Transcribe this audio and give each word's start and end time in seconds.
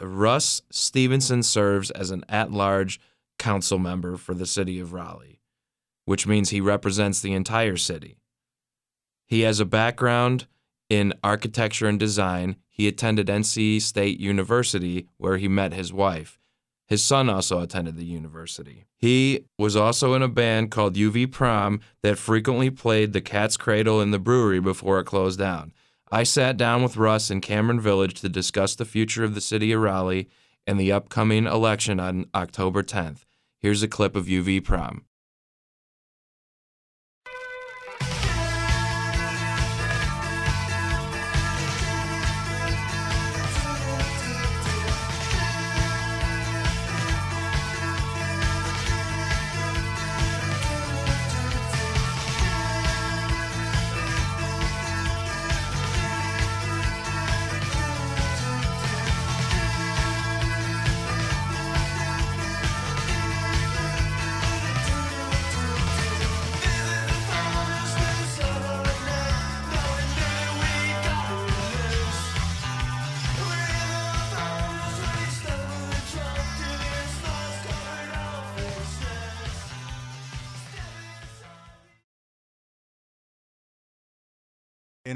Russ 0.00 0.62
Stevenson 0.70 1.42
serves 1.42 1.90
as 1.90 2.10
an 2.10 2.24
at 2.28 2.50
large 2.50 3.00
council 3.38 3.78
member 3.78 4.16
for 4.16 4.34
the 4.34 4.46
city 4.46 4.78
of 4.78 4.92
Raleigh, 4.92 5.40
which 6.04 6.26
means 6.26 6.50
he 6.50 6.60
represents 6.60 7.20
the 7.20 7.32
entire 7.32 7.76
city. 7.76 8.18
He 9.26 9.40
has 9.40 9.60
a 9.60 9.64
background 9.64 10.46
in 10.88 11.12
architecture 11.24 11.88
and 11.88 11.98
design. 11.98 12.56
He 12.68 12.86
attended 12.86 13.26
NC 13.26 13.82
State 13.82 14.20
University, 14.20 15.08
where 15.16 15.36
he 15.36 15.48
met 15.48 15.72
his 15.72 15.92
wife. 15.92 16.38
His 16.86 17.02
son 17.02 17.28
also 17.28 17.60
attended 17.60 17.96
the 17.96 18.04
university. 18.04 18.84
He 18.96 19.46
was 19.58 19.74
also 19.74 20.14
in 20.14 20.22
a 20.22 20.28
band 20.28 20.70
called 20.70 20.94
UV 20.94 21.32
Prom 21.32 21.80
that 22.02 22.16
frequently 22.16 22.70
played 22.70 23.12
the 23.12 23.20
Cat's 23.20 23.56
Cradle 23.56 24.00
in 24.00 24.12
the 24.12 24.20
brewery 24.20 24.60
before 24.60 25.00
it 25.00 25.04
closed 25.04 25.38
down. 25.38 25.72
I 26.10 26.22
sat 26.22 26.56
down 26.56 26.84
with 26.84 26.96
Russ 26.96 27.32
in 27.32 27.40
Cameron 27.40 27.80
Village 27.80 28.20
to 28.20 28.28
discuss 28.28 28.76
the 28.76 28.84
future 28.84 29.24
of 29.24 29.34
the 29.34 29.40
city 29.40 29.72
of 29.72 29.80
Raleigh 29.80 30.28
and 30.64 30.78
the 30.78 30.92
upcoming 30.92 31.46
election 31.46 31.98
on 31.98 32.26
October 32.32 32.84
10th. 32.84 33.24
Here's 33.58 33.82
a 33.82 33.88
clip 33.88 34.14
of 34.14 34.26
UV 34.26 34.62
Prom. 34.62 35.04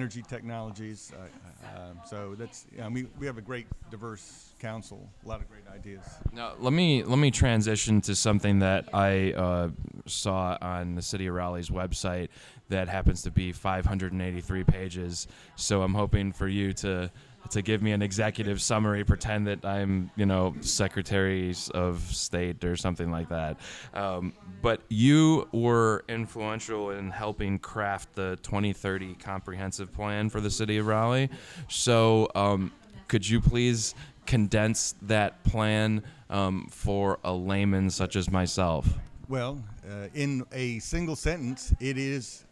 Energy 0.01 0.23
technologies. 0.23 1.13
Uh, 1.13 1.79
so 2.07 2.35
that's 2.39 2.65
we 2.91 3.07
we 3.19 3.27
have 3.27 3.37
a 3.37 3.43
great 3.43 3.67
diverse 3.91 4.55
council, 4.59 5.07
a 5.25 5.29
lot 5.29 5.43
of 5.43 5.49
great 5.49 5.65
ideas. 5.73 6.03
Now, 6.33 6.55
let 6.59 6.73
me 6.73 7.03
let 7.03 7.19
me 7.19 7.31
transition 7.31 8.01
to 8.03 8.15
something 8.15 8.61
that 8.61 8.89
I 8.95 9.33
uh, 9.33 9.69
saw 10.07 10.57
on 10.63 10.95
the 10.95 11.03
City 11.03 11.27
of 11.27 11.35
Raleigh's 11.35 11.69
website 11.69 12.29
that 12.71 12.89
happens 12.89 13.23
to 13.23 13.31
be 13.31 13.53
583 13.53 14.65
pages. 14.65 15.27
So 15.57 15.83
I'm 15.83 15.95
hoping 15.95 16.33
for 16.33 16.49
you 16.49 16.73
to 16.75 17.11
to 17.51 17.63
give 17.63 17.83
me 17.83 17.93
an 17.93 18.03
executive 18.03 18.61
summary, 18.61 19.05
pretend 19.05 19.47
that 19.47 19.65
I'm, 19.65 20.11
you 20.17 20.27
know, 20.27 20.55
secretaries 20.61 21.69
of 21.71 22.01
state 22.01 22.63
or 22.65 22.77
something 22.77 23.11
like 23.11 23.29
that. 23.31 23.57
Um, 23.95 24.35
but 24.63 24.83
you 24.89 25.49
were 25.53 26.05
influential 26.09 26.91
in 26.91 27.11
helping 27.11 27.59
craft 27.59 28.15
the 28.15 28.39
2030 28.43 29.15
comprehensive 29.15 29.93
plan 29.93 30.31
for 30.31 30.41
the 30.41 30.51
city 30.51 30.77
of 30.79 30.87
Raleigh. 30.87 31.31
So, 31.69 32.29
um, 32.35 32.73
could 33.09 33.29
you 33.29 33.41
please 33.41 33.95
condense 34.27 34.95
that 35.03 35.43
plan 35.43 36.03
um, 36.29 36.69
for 36.71 37.19
a 37.25 37.33
layman 37.33 37.91
such 37.91 38.15
as 38.15 38.31
myself? 38.31 38.89
Well, 39.29 39.63
uh, 39.89 40.09
in 40.15 40.45
a 40.53 40.79
single 40.79 41.17
sentence, 41.17 41.73
it 41.81 41.99
is 41.99 42.45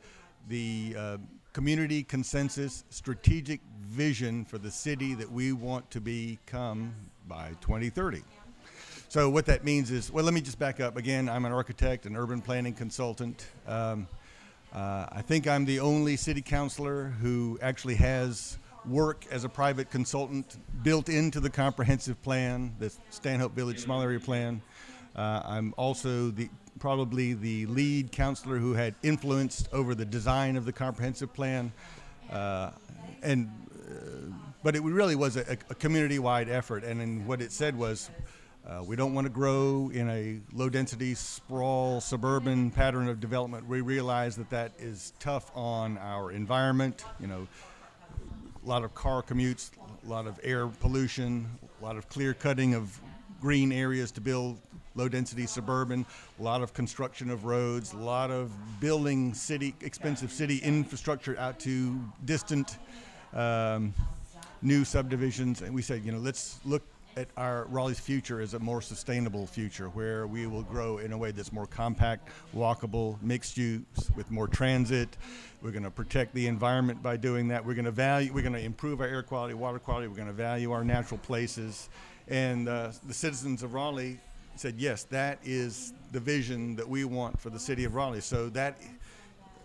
the 0.49 0.95
uh, 0.99 1.17
community 1.53 2.03
consensus 2.03 2.85
strategic 2.91 3.61
vision 3.81 4.45
for 4.45 4.59
the 4.59 4.71
city 4.71 5.15
that 5.15 5.31
we 5.31 5.53
want 5.53 5.91
to 5.91 6.01
become 6.01 6.95
by 7.27 7.51
2030. 7.61 8.23
So 9.09 9.31
what 9.31 9.47
that 9.47 9.65
means 9.65 9.91
is, 9.91 10.13
well, 10.13 10.25
let 10.25 10.35
me 10.35 10.41
just 10.41 10.59
back 10.59 10.81
up. 10.81 10.97
Again, 10.97 11.29
I'm 11.29 11.47
an 11.47 11.53
architect, 11.53 12.05
an 12.05 12.15
urban 12.15 12.43
planning 12.43 12.75
consultant. 12.75 13.47
Um, 13.67 14.07
uh, 14.73 15.07
I 15.11 15.23
think 15.23 15.49
I'm 15.49 15.65
the 15.65 15.81
only 15.81 16.17
city 16.17 16.43
councilor 16.43 17.07
who 17.21 17.59
actually 17.63 17.95
has 17.95 18.59
work 18.87 19.25
as 19.31 19.45
a 19.45 19.49
private 19.49 19.91
consultant 19.91 20.59
built 20.83 21.09
into 21.09 21.41
the 21.41 21.51
comprehensive 21.51 22.23
plan, 22.23 22.75
the 22.79 22.93
Stanhope 23.11 23.55
Village 23.55 23.81
Small 23.81 24.03
Area 24.03 24.21
Plan. 24.21 24.61
Uh, 25.17 25.43
I'm 25.45 25.75
also 25.79 26.31
the 26.31 26.51
probably 26.79 27.35
the 27.35 27.67
lead 27.67 28.13
counselor 28.13 28.59
who 28.59 28.75
had 28.75 28.95
influenced 29.03 29.69
over 29.73 29.95
the 29.95 30.05
design 30.05 30.57
of 30.57 30.65
the 30.65 30.73
comprehensive 30.73 31.33
plan. 31.33 31.73
Uh, 32.31 32.71
and 33.23 33.51
uh, 33.89 34.33
but 34.63 34.77
it 34.77 34.83
really 34.83 35.17
was 35.17 35.37
a, 35.37 35.57
a 35.71 35.75
community-wide 35.75 36.49
effort, 36.49 36.85
and 36.85 37.27
what 37.27 37.41
it 37.41 37.53
said 37.53 37.77
was, 37.77 38.11
uh, 38.67 38.83
we 38.85 38.97
don't 38.97 39.15
want 39.15 39.25
to 39.25 39.33
grow 39.33 39.91
in 39.95 40.11
a 40.11 40.41
low-density 40.53 41.15
sprawl 41.15 42.01
suburban 42.01 42.71
pattern 42.71 43.09
of 43.09 43.19
development. 43.19 43.67
We 43.67 43.81
realize 43.81 44.37
that 44.37 44.51
that 44.51 44.73
is 44.79 45.15
tough 45.21 45.51
on 45.55 45.97
our 45.99 46.33
environment. 46.33 47.05
You 47.19 47.29
know, 47.29 47.49
a 48.63 48.69
lot 48.69 48.85
of 48.85 48.95
car 48.95 49.23
commutes, 49.23 49.71
a 50.05 50.09
lot 50.09 50.27
of 50.27 50.39
air 50.43 50.67
pollution, 50.67 51.49
a 51.81 51.85
lot 51.85 51.97
of 51.97 52.09
clear 52.09 52.35
cutting 52.35 52.75
of 52.75 53.01
green 53.41 53.73
areas 53.73 54.11
to 54.11 54.21
build 54.21 54.59
low 54.99 55.09
density 55.09 55.47
suburban, 55.47 56.05
a 56.39 56.43
lot 56.43 56.61
of 56.61 56.75
construction 56.75 57.31
of 57.31 57.45
roads, 57.45 57.93
a 57.93 57.97
lot 57.97 58.31
of 58.31 58.51
building 58.81 59.33
city, 59.33 59.75
expensive 59.81 60.33
city 60.33 60.59
infrastructure 60.59 61.39
out 61.39 61.59
to 61.61 61.99
distant 62.25 62.79
um, 63.33 63.95
new 64.61 64.85
subdivisions. 64.85 65.63
And 65.63 65.73
we 65.73 65.83
said, 65.83 66.05
you 66.05 66.11
know, 66.11 66.19
let's 66.19 66.59
look 66.65 66.83
at 67.17 67.29
our 67.37 67.65
Raleigh's 67.71 67.99
future 67.99 68.41
as 68.41 68.55
a 68.55 68.59
more 68.59 68.83
sustainable 68.83 69.47
future 69.47 69.89
where 69.89 70.27
we 70.27 70.47
will 70.47 70.63
grow 70.63 70.99
in 70.99 71.13
a 71.13 71.19
way 71.19 71.31
that's 71.31 71.53
more 71.53 71.67
compact, 71.67 72.29
walkable, 72.55 73.21
mixed 73.23 73.57
use 73.57 73.83
with 74.17 74.31
more 74.31 74.47
transit. 74.47 75.17
We're 75.63 75.73
going 75.73 75.85
to 75.85 75.91
protect 75.91 76.35
the 76.35 76.47
environment 76.47 77.03
by 77.03 77.17
doing 77.17 77.49
that. 77.49 77.65
We're 77.65 77.75
going 77.75 77.87
to 77.87 77.91
value, 77.91 78.33
we're 78.33 78.43
going 78.43 78.53
to 78.53 78.65
improve 78.65 79.01
our 79.01 79.07
air 79.07 79.23
quality, 79.23 79.55
water 79.55 79.79
quality. 79.79 80.09
We're 80.09 80.17
going 80.17 80.29
to 80.29 80.35
value 80.35 80.73
our 80.73 80.85
natural 80.85 81.19
places. 81.19 81.89
And 82.29 82.69
uh, 82.69 82.93
the 83.07 83.15
citizens 83.15 83.63
of 83.63 83.75
Raleigh 83.75 84.21
said, 84.59 84.75
yes, 84.79 85.05
that 85.05 85.39
is 85.45 85.93
the 86.13 86.21
vision 86.21 86.77
that 86.77 86.89
we 86.89 87.05
want 87.05 87.39
for 87.41 87.51
the 87.51 87.59
city 87.59 87.85
of 87.85 87.95
Raleigh. 87.95 88.21
So 88.21 88.49
that 88.51 88.81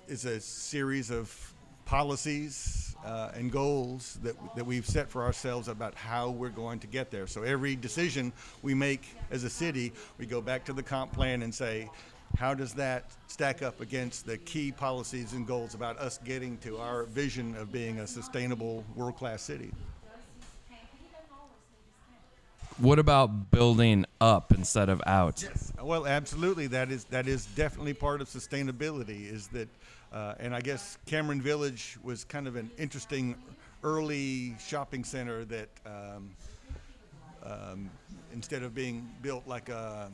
is 0.07 0.25
a 0.25 0.39
series 0.39 1.09
of 1.09 1.53
policies 1.85 2.95
uh, 3.05 3.31
and 3.33 3.51
goals 3.51 4.19
that, 4.23 4.35
that 4.55 4.65
we've 4.65 4.85
set 4.85 5.09
for 5.09 5.23
ourselves 5.23 5.67
about 5.67 5.95
how 5.95 6.29
we're 6.29 6.49
going 6.49 6.79
to 6.79 6.87
get 6.87 7.11
there. 7.11 7.27
So 7.27 7.43
every 7.43 7.75
decision 7.75 8.31
we 8.61 8.73
make 8.73 9.07
as 9.31 9.43
a 9.43 9.49
city, 9.49 9.91
we 10.17 10.25
go 10.25 10.41
back 10.41 10.63
to 10.65 10.73
the 10.73 10.83
comp 10.83 11.11
plan 11.11 11.41
and 11.41 11.53
say, 11.53 11.89
how 12.37 12.53
does 12.53 12.73
that 12.73 13.11
stack 13.27 13.61
up 13.61 13.81
against 13.81 14.25
the 14.25 14.37
key 14.39 14.71
policies 14.71 15.33
and 15.33 15.45
goals 15.45 15.75
about 15.75 15.99
us 15.99 16.19
getting 16.23 16.57
to 16.59 16.77
our 16.77 17.03
vision 17.03 17.55
of 17.55 17.71
being 17.71 17.99
a 17.99 18.07
sustainable 18.07 18.83
world 18.95 19.17
class 19.17 19.41
city? 19.41 19.71
What 22.79 22.97
about 22.97 23.51
building 23.51 24.05
up 24.19 24.51
instead 24.51 24.89
of 24.89 25.01
out? 25.05 25.43
Yes. 25.43 25.71
Well, 25.81 26.07
absolutely. 26.07 26.67
That 26.67 26.91
is 26.91 27.03
that 27.05 27.27
is 27.27 27.45
definitely 27.45 27.93
part 27.93 28.19
of 28.19 28.27
sustainability. 28.27 29.31
Is 29.31 29.47
that, 29.49 29.69
uh, 30.11 30.35
and 30.39 30.55
I 30.55 30.61
guess 30.61 30.97
Cameron 31.05 31.41
Village 31.41 31.97
was 32.03 32.23
kind 32.23 32.47
of 32.47 32.55
an 32.55 32.71
interesting 32.77 33.35
early 33.83 34.55
shopping 34.59 35.03
center 35.03 35.45
that 35.45 35.69
um, 35.85 36.31
um, 37.43 37.89
instead 38.33 38.63
of 38.63 38.73
being 38.73 39.07
built 39.21 39.47
like 39.47 39.69
a 39.69 40.09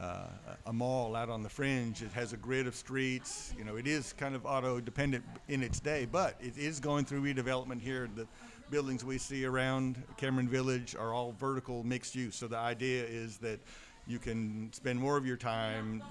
uh, 0.00 0.26
a 0.66 0.72
mall 0.72 1.16
out 1.16 1.28
on 1.28 1.42
the 1.42 1.48
fringe. 1.48 2.02
It 2.02 2.12
has 2.12 2.32
a 2.32 2.36
grid 2.36 2.66
of 2.66 2.74
streets. 2.74 3.52
You 3.58 3.64
know, 3.64 3.76
it 3.76 3.86
is 3.86 4.12
kind 4.12 4.34
of 4.34 4.46
auto 4.46 4.80
dependent 4.80 5.24
in 5.48 5.62
its 5.62 5.80
day, 5.80 6.06
but 6.10 6.36
it 6.40 6.56
is 6.56 6.78
going 6.78 7.04
through 7.04 7.22
redevelopment 7.22 7.80
here. 7.80 8.08
The 8.14 8.26
buildings 8.70 9.04
we 9.04 9.18
see 9.18 9.44
around 9.44 10.02
Cameron 10.16 10.48
Village 10.48 10.94
are 10.94 11.12
all 11.12 11.34
vertical 11.38 11.84
mixed 11.84 12.14
use. 12.14 12.36
So 12.36 12.48
the 12.48 12.56
idea 12.58 13.04
is 13.04 13.38
that 13.38 13.60
you 14.06 14.18
can 14.18 14.70
spend 14.72 14.98
more 14.98 15.16
of 15.16 15.26
your 15.26 15.36
time 15.36 16.02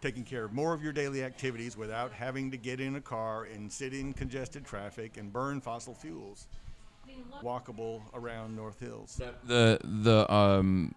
taking 0.00 0.24
care 0.24 0.44
of 0.44 0.52
more 0.52 0.72
of 0.72 0.82
your 0.82 0.92
daily 0.92 1.22
activities 1.22 1.76
without 1.76 2.12
having 2.12 2.50
to 2.50 2.56
get 2.56 2.80
in 2.80 2.96
a 2.96 3.00
car 3.00 3.44
and 3.44 3.70
sit 3.70 3.92
in 3.92 4.12
congested 4.14 4.64
traffic 4.64 5.16
and 5.18 5.32
burn 5.32 5.60
fossil 5.60 5.94
fuels. 5.94 6.46
Walkable 7.42 8.00
around 8.14 8.56
North 8.56 8.80
Hills. 8.80 9.20
The 9.44 9.78
the 9.82 10.32
um 10.32 10.94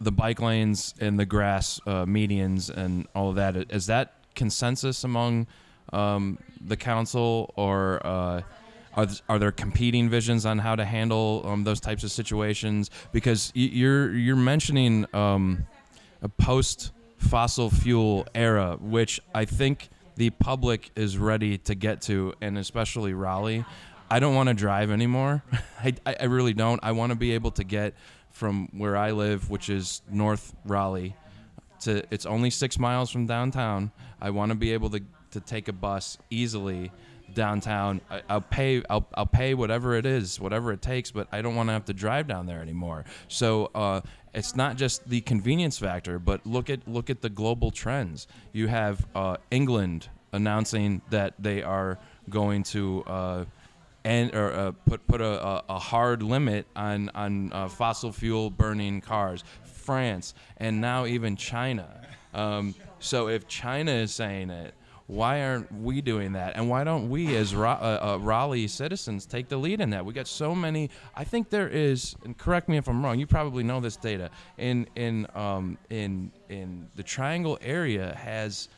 the 0.00 0.10
bike 0.10 0.40
lanes 0.40 0.94
and 0.98 1.18
the 1.18 1.26
grass 1.26 1.80
uh, 1.86 2.04
medians 2.04 2.68
and 2.68 3.06
all 3.14 3.30
of 3.30 3.36
that 3.36 3.56
is 3.70 3.86
that 3.86 4.14
consensus 4.34 5.04
among 5.04 5.46
um, 5.92 6.38
the 6.60 6.76
council 6.76 7.52
or 7.56 8.04
uh, 8.04 8.42
are 8.96 9.06
th- 9.06 9.22
are 9.28 9.38
there 9.38 9.52
competing 9.52 10.08
visions 10.08 10.46
on 10.46 10.58
how 10.58 10.74
to 10.74 10.84
handle 10.84 11.42
um, 11.44 11.64
those 11.64 11.80
types 11.80 12.02
of 12.02 12.10
situations? 12.10 12.90
Because 13.12 13.52
y- 13.54 13.70
you're 13.72 14.12
you're 14.14 14.36
mentioning 14.36 15.06
um, 15.14 15.66
a 16.22 16.28
post 16.28 16.92
fossil 17.18 17.70
fuel 17.70 18.26
era, 18.34 18.76
which 18.80 19.20
I 19.34 19.44
think 19.44 19.88
the 20.16 20.30
public 20.30 20.90
is 20.96 21.18
ready 21.18 21.58
to 21.58 21.74
get 21.74 22.00
to, 22.02 22.32
and 22.40 22.56
especially 22.56 23.12
Raleigh. 23.12 23.64
I 24.08 24.20
don't 24.20 24.34
want 24.34 24.48
to 24.48 24.54
drive 24.54 24.90
anymore. 24.90 25.42
I, 25.82 25.94
I 26.06 26.24
really 26.24 26.54
don't. 26.54 26.80
I 26.82 26.92
want 26.92 27.10
to 27.10 27.16
be 27.16 27.32
able 27.32 27.50
to 27.52 27.64
get 27.64 27.94
from 28.30 28.68
where 28.72 28.96
I 28.96 29.10
live, 29.10 29.50
which 29.50 29.68
is 29.68 30.02
North 30.10 30.54
Raleigh, 30.64 31.16
to 31.80 32.02
it's 32.10 32.24
only 32.24 32.50
six 32.50 32.78
miles 32.78 33.10
from 33.10 33.26
downtown. 33.26 33.90
I 34.20 34.30
want 34.30 34.52
to 34.52 34.54
be 34.56 34.72
able 34.72 34.90
to, 34.90 35.00
to 35.32 35.40
take 35.40 35.68
a 35.68 35.72
bus 35.72 36.18
easily 36.30 36.92
downtown. 37.36 38.00
I, 38.10 38.34
will 38.34 38.40
pay 38.40 38.82
I'll, 38.90 39.06
I'll 39.14 39.26
pay 39.26 39.54
whatever 39.54 39.94
it 39.94 40.04
is, 40.04 40.40
whatever 40.40 40.72
it 40.72 40.82
takes, 40.82 41.12
but 41.12 41.28
I 41.30 41.42
don't 41.42 41.54
want 41.54 41.68
to 41.68 41.74
have 41.74 41.84
to 41.84 41.94
drive 41.94 42.26
down 42.26 42.46
there 42.46 42.60
anymore. 42.60 43.04
So 43.28 43.70
uh, 43.76 44.00
it's 44.34 44.56
not 44.56 44.76
just 44.76 45.08
the 45.08 45.20
convenience 45.20 45.78
factor, 45.78 46.18
but 46.18 46.44
look 46.44 46.68
at 46.68 46.88
look 46.88 47.08
at 47.08 47.20
the 47.20 47.30
global 47.30 47.70
trends. 47.70 48.26
You 48.52 48.66
have 48.66 49.06
uh, 49.14 49.36
England 49.52 50.08
announcing 50.32 51.02
that 51.10 51.34
they 51.38 51.62
are 51.62 52.00
going 52.28 52.64
to. 52.64 53.04
Uh, 53.06 53.44
and 54.04 54.32
or 54.36 54.52
uh, 54.52 54.70
put 54.86 55.04
put 55.08 55.20
a, 55.20 55.64
a, 55.68 55.80
hard 55.80 56.22
limit 56.22 56.64
on 56.76 57.10
on 57.12 57.52
uh, 57.52 57.66
fossil 57.66 58.12
fuel 58.12 58.50
burning 58.50 59.00
cars. 59.00 59.42
France 59.64 60.34
and 60.58 60.80
now 60.80 61.06
even 61.06 61.34
China. 61.34 62.02
Um, 62.34 62.74
so 63.00 63.28
if 63.28 63.48
China 63.48 63.90
is 63.90 64.14
saying 64.14 64.50
it, 64.50 64.74
why 65.06 65.42
aren't 65.42 65.72
we 65.72 66.00
doing 66.00 66.32
that? 66.32 66.56
And 66.56 66.68
why 66.68 66.82
don't 66.82 67.08
we, 67.08 67.36
as 67.36 67.54
Ra- 67.54 67.78
uh, 67.80 68.14
uh, 68.14 68.18
Raleigh 68.18 68.66
citizens, 68.66 69.24
take 69.24 69.48
the 69.48 69.56
lead 69.56 69.80
in 69.80 69.90
that? 69.90 70.04
We 70.04 70.12
got 70.12 70.26
so 70.26 70.54
many. 70.54 70.90
I 71.14 71.22
think 71.24 71.48
there 71.48 71.68
is, 71.68 72.16
and 72.24 72.36
correct 72.36 72.68
me 72.68 72.76
if 72.76 72.88
I'm 72.88 73.04
wrong. 73.04 73.18
You 73.18 73.26
probably 73.26 73.62
know 73.62 73.80
this 73.80 73.96
data. 73.96 74.30
In 74.58 74.86
in 74.96 75.26
um, 75.34 75.78
in 75.90 76.32
in 76.48 76.88
the 76.96 77.04
Triangle 77.04 77.56
area 77.62 78.14
has 78.16 78.68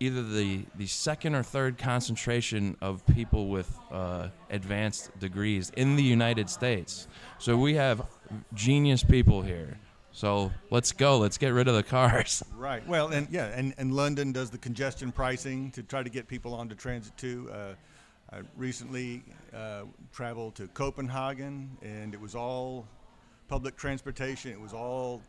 either 0.00 0.22
the, 0.22 0.64
the 0.76 0.86
second 0.86 1.34
or 1.34 1.42
third 1.42 1.78
concentration 1.78 2.76
of 2.80 3.04
people 3.06 3.48
with 3.48 3.78
uh, 3.90 4.28
advanced 4.50 5.16
degrees 5.18 5.70
in 5.76 5.96
the 5.96 6.02
United 6.02 6.50
States. 6.50 7.08
So 7.38 7.56
we 7.56 7.74
have 7.74 8.06
genius 8.54 9.02
people 9.02 9.42
here. 9.42 9.78
So 10.14 10.52
let's 10.70 10.92
go. 10.92 11.18
Let's 11.18 11.38
get 11.38 11.48
rid 11.48 11.66
of 11.66 11.74
the 11.74 11.82
cars. 11.82 12.42
Right. 12.56 12.86
Well, 12.88 13.08
and 13.08 13.28
yeah, 13.30 13.46
and, 13.46 13.74
and 13.76 13.92
London 13.92 14.32
does 14.32 14.48
the 14.48 14.56
congestion 14.56 15.12
pricing 15.12 15.70
to 15.72 15.82
try 15.82 16.02
to 16.02 16.08
get 16.08 16.26
people 16.26 16.54
onto 16.54 16.74
transit 16.74 17.14
too. 17.18 17.50
Uh, 17.52 17.74
I 18.32 18.40
recently 18.56 19.22
uh, 19.54 19.82
traveled 20.12 20.54
to 20.54 20.68
Copenhagen, 20.68 21.76
and 21.82 22.14
it 22.14 22.20
was 22.20 22.34
all 22.34 22.86
public 23.48 23.76
transportation. 23.76 24.50
It 24.50 24.60
was 24.60 24.72
all 24.72 25.20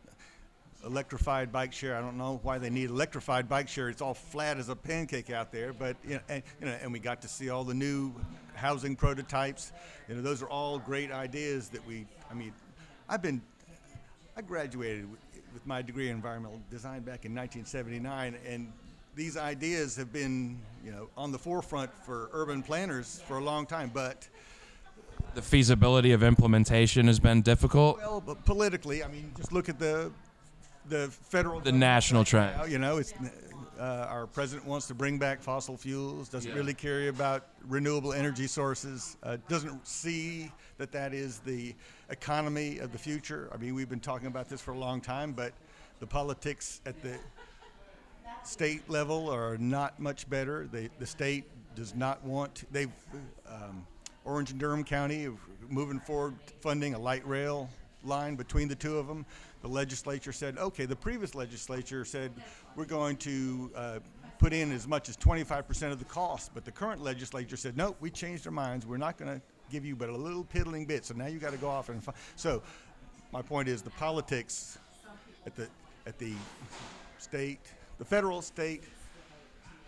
electrified 0.84 1.52
bike 1.52 1.74
share. 1.74 1.94
I 1.96 2.00
don't 2.00 2.16
know 2.16 2.40
why 2.42 2.56
they 2.56 2.70
need 2.70 2.88
electrified 2.88 3.50
bike 3.50 3.68
share. 3.68 3.90
It's 3.90 4.00
all 4.00 4.14
flat 4.14 4.56
as 4.56 4.70
a 4.70 4.76
pancake 4.76 5.30
out 5.30 5.52
there. 5.52 5.74
But 5.74 5.96
you 6.04 6.14
know, 6.14 6.20
and, 6.28 6.42
you 6.60 6.66
know, 6.66 6.78
and 6.80 6.90
we 6.92 7.00
got 7.00 7.20
to 7.22 7.28
see 7.28 7.50
all 7.50 7.64
the 7.64 7.74
new 7.74 8.14
housing 8.54 8.96
prototypes. 8.96 9.72
You 10.08 10.14
know, 10.14 10.22
those 10.22 10.42
are 10.42 10.48
all 10.48 10.78
great 10.78 11.10
ideas 11.10 11.68
that 11.70 11.86
we. 11.86 12.06
I 12.30 12.34
mean, 12.34 12.52
I've 13.08 13.20
been. 13.20 13.42
I 14.38 14.42
graduated 14.42 15.10
with, 15.10 15.20
with 15.54 15.66
my 15.66 15.80
degree 15.80 16.10
in 16.10 16.16
environmental 16.16 16.60
design 16.70 17.00
back 17.00 17.24
in 17.24 17.34
1979, 17.34 18.36
and 18.46 18.70
these 19.14 19.38
ideas 19.38 19.96
have 19.96 20.12
been, 20.12 20.60
you 20.84 20.92
know, 20.92 21.08
on 21.16 21.32
the 21.32 21.38
forefront 21.38 21.90
for 22.04 22.28
urban 22.34 22.62
planners 22.62 23.22
for 23.26 23.38
a 23.38 23.42
long 23.42 23.64
time. 23.64 23.90
But 23.94 24.28
the 25.34 25.40
feasibility 25.40 26.12
of 26.12 26.22
implementation 26.22 27.06
has 27.06 27.18
been 27.18 27.40
difficult. 27.40 27.96
Well, 27.96 28.22
but 28.24 28.44
politically, 28.44 29.02
I 29.02 29.08
mean, 29.08 29.32
just 29.38 29.52
look 29.52 29.70
at 29.70 29.78
the 29.78 30.12
the 30.88 31.08
federal 31.08 31.60
the 31.60 31.72
national 31.72 32.24
trend. 32.24 32.70
You 32.70 32.78
know, 32.78 32.98
it's 32.98 33.14
uh, 33.78 34.06
our 34.08 34.26
president 34.26 34.66
wants 34.66 34.86
to 34.86 34.94
bring 34.94 35.18
back 35.18 35.40
fossil 35.40 35.76
fuels. 35.76 36.28
Doesn't 36.28 36.50
yeah. 36.50 36.56
really 36.56 36.74
care 36.74 37.08
about 37.08 37.46
renewable 37.68 38.12
energy 38.12 38.46
sources. 38.46 39.16
Uh, 39.22 39.36
doesn't 39.48 39.86
see 39.86 40.50
that 40.78 40.92
that 40.92 41.12
is 41.12 41.38
the 41.40 41.74
economy 42.10 42.78
of 42.78 42.92
the 42.92 42.98
future. 42.98 43.50
I 43.52 43.56
mean, 43.56 43.74
we've 43.74 43.88
been 43.88 44.00
talking 44.00 44.26
about 44.26 44.48
this 44.48 44.60
for 44.60 44.72
a 44.72 44.78
long 44.78 45.00
time, 45.00 45.32
but 45.32 45.52
the 46.00 46.06
politics 46.06 46.80
at 46.86 47.00
the 47.02 47.16
state 48.44 48.88
level 48.88 49.28
are 49.30 49.56
not 49.58 49.98
much 49.98 50.28
better. 50.28 50.68
They, 50.70 50.88
the 50.98 51.06
state 51.06 51.44
does 51.74 51.94
not 51.94 52.22
want. 52.24 52.64
They've 52.70 52.90
um, 53.48 53.86
Orange 54.24 54.50
and 54.50 54.60
Durham 54.60 54.84
County 54.84 55.28
moving 55.68 56.00
forward 56.00 56.34
funding 56.60 56.94
a 56.94 56.98
light 56.98 57.26
rail 57.26 57.68
line 58.04 58.36
between 58.36 58.68
the 58.68 58.74
two 58.74 58.98
of 58.98 59.06
them 59.06 59.26
the 59.66 59.72
legislature 59.72 60.32
said, 60.32 60.56
okay, 60.58 60.84
the 60.84 60.94
previous 60.94 61.34
legislature 61.34 62.04
said 62.04 62.30
we're 62.76 62.84
going 62.84 63.16
to 63.16 63.70
uh, 63.74 63.98
put 64.38 64.52
in 64.52 64.70
as 64.70 64.86
much 64.86 65.08
as 65.08 65.16
25% 65.16 65.90
of 65.90 65.98
the 65.98 66.04
cost, 66.04 66.52
but 66.54 66.64
the 66.64 66.70
current 66.70 67.02
legislature 67.02 67.56
said, 67.56 67.76
nope, 67.76 67.96
we 67.98 68.08
changed 68.08 68.46
our 68.46 68.52
minds. 68.52 68.86
We're 68.86 68.96
not 68.96 69.16
going 69.16 69.34
to 69.34 69.42
give 69.68 69.84
you 69.84 69.96
but 69.96 70.08
a 70.08 70.16
little 70.16 70.44
piddling 70.44 70.86
bit. 70.86 71.04
So 71.04 71.14
now 71.14 71.26
you 71.26 71.40
got 71.40 71.50
to 71.50 71.58
go 71.58 71.68
off 71.68 71.88
and 71.88 72.02
find. 72.02 72.16
So 72.36 72.62
my 73.32 73.42
point 73.42 73.66
is 73.68 73.82
the 73.82 73.90
politics 73.90 74.78
at 75.46 75.56
the 75.56 75.66
at 76.06 76.16
the 76.20 76.34
state, 77.18 77.58
the 77.98 78.04
federal, 78.04 78.42
state, 78.42 78.84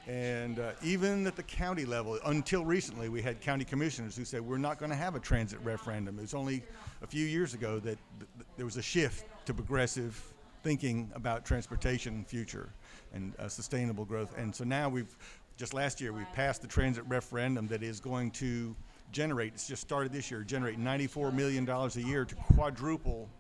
and 0.09 0.59
uh, 0.59 0.73
even 0.83 1.27
at 1.27 1.37
the 1.37 1.43
county 1.45 1.85
level, 1.85 2.19
until 2.27 2.65
recently, 2.65 3.09
we 3.11 3.21
had 3.21 3.41
county 3.41 3.65
commissioners 3.65 4.17
who 4.17 4.25
said 4.25 4.41
we're 4.41 4.59
not 4.59 4.79
going 4.79 4.91
to 4.91 4.97
have 4.97 5.15
a 5.15 5.21
transit 5.21 5.61
referendum. 5.63 6.19
It 6.19 6.23
was 6.23 6.35
only 6.35 6.65
a 7.03 7.07
few 7.07 7.27
years 7.27 7.55
ago 7.55 7.79
that 7.81 7.99
th- 8.19 8.31
th- 8.39 8.47
there 8.57 8.65
was 8.65 8.79
a 8.79 8.83
shift 8.83 9.27
to 9.49 9.55
progressive 9.55 10.23
thinking 10.63 11.11
about 11.15 11.43
transportation 11.43 12.23
future 12.23 12.69
and 13.15 13.33
uh, 13.39 13.49
sustainable 13.49 14.05
growth. 14.05 14.37
And 14.37 14.55
so 14.55 14.63
now 14.63 14.91
we've 14.91 15.17
just 15.57 15.73
last 15.73 16.03
year 16.03 16.13
we 16.13 16.25
passed 16.35 16.61
the 16.61 16.69
transit 16.69 17.03
referendum 17.09 17.67
that 17.69 17.83
is 17.83 17.99
going 17.99 18.31
to 18.33 18.77
generate. 19.11 19.55
It's 19.55 19.67
just 19.67 19.81
started 19.81 20.13
this 20.13 20.31
year. 20.31 20.43
Generate 20.43 20.79
94 20.79 21.33
million 21.33 21.65
dollars 21.65 21.97
a 21.97 22.03
year 22.03 22.27
to 22.27 22.35
quadruple. 22.35 23.31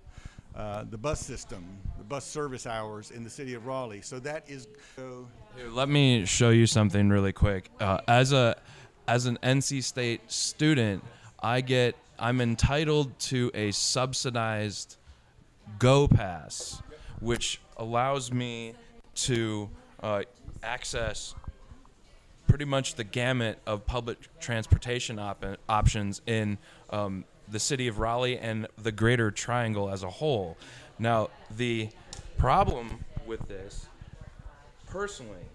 Uh, 0.56 0.84
the 0.90 0.96
bus 0.96 1.20
system, 1.20 1.62
the 1.98 2.04
bus 2.04 2.24
service 2.24 2.66
hours 2.66 3.10
in 3.10 3.22
the 3.22 3.28
city 3.28 3.52
of 3.52 3.66
Raleigh. 3.66 4.00
So 4.00 4.18
that 4.20 4.48
is. 4.48 4.66
So 4.96 5.28
Here, 5.56 5.68
let 5.68 5.90
me 5.90 6.24
show 6.24 6.48
you 6.48 6.66
something 6.66 7.10
really 7.10 7.34
quick. 7.34 7.70
Uh, 7.80 7.98
as 8.08 8.32
a 8.32 8.56
as 9.06 9.26
an 9.26 9.38
NC 9.42 9.84
State 9.84 10.22
student, 10.32 11.04
I 11.38 11.60
get 11.60 11.96
I'm 12.18 12.40
entitled 12.40 13.16
to 13.18 13.50
a 13.52 13.72
subsidized 13.72 14.97
Go 15.78 16.08
Pass, 16.08 16.82
which 17.20 17.60
allows 17.76 18.32
me 18.32 18.74
to 19.14 19.68
uh, 20.02 20.22
access 20.62 21.34
pretty 22.46 22.64
much 22.64 22.94
the 22.94 23.04
gamut 23.04 23.58
of 23.66 23.86
public 23.86 24.18
transportation 24.40 25.18
op- 25.18 25.44
options 25.68 26.22
in 26.26 26.58
um, 26.90 27.24
the 27.46 27.60
city 27.60 27.88
of 27.88 27.98
Raleigh 27.98 28.38
and 28.38 28.66
the 28.78 28.92
greater 28.92 29.30
triangle 29.30 29.90
as 29.90 30.02
a 30.02 30.10
whole. 30.10 30.56
Now, 30.98 31.28
the 31.56 31.90
problem 32.38 33.04
with 33.26 33.46
this, 33.48 33.86
personally, 34.86 35.46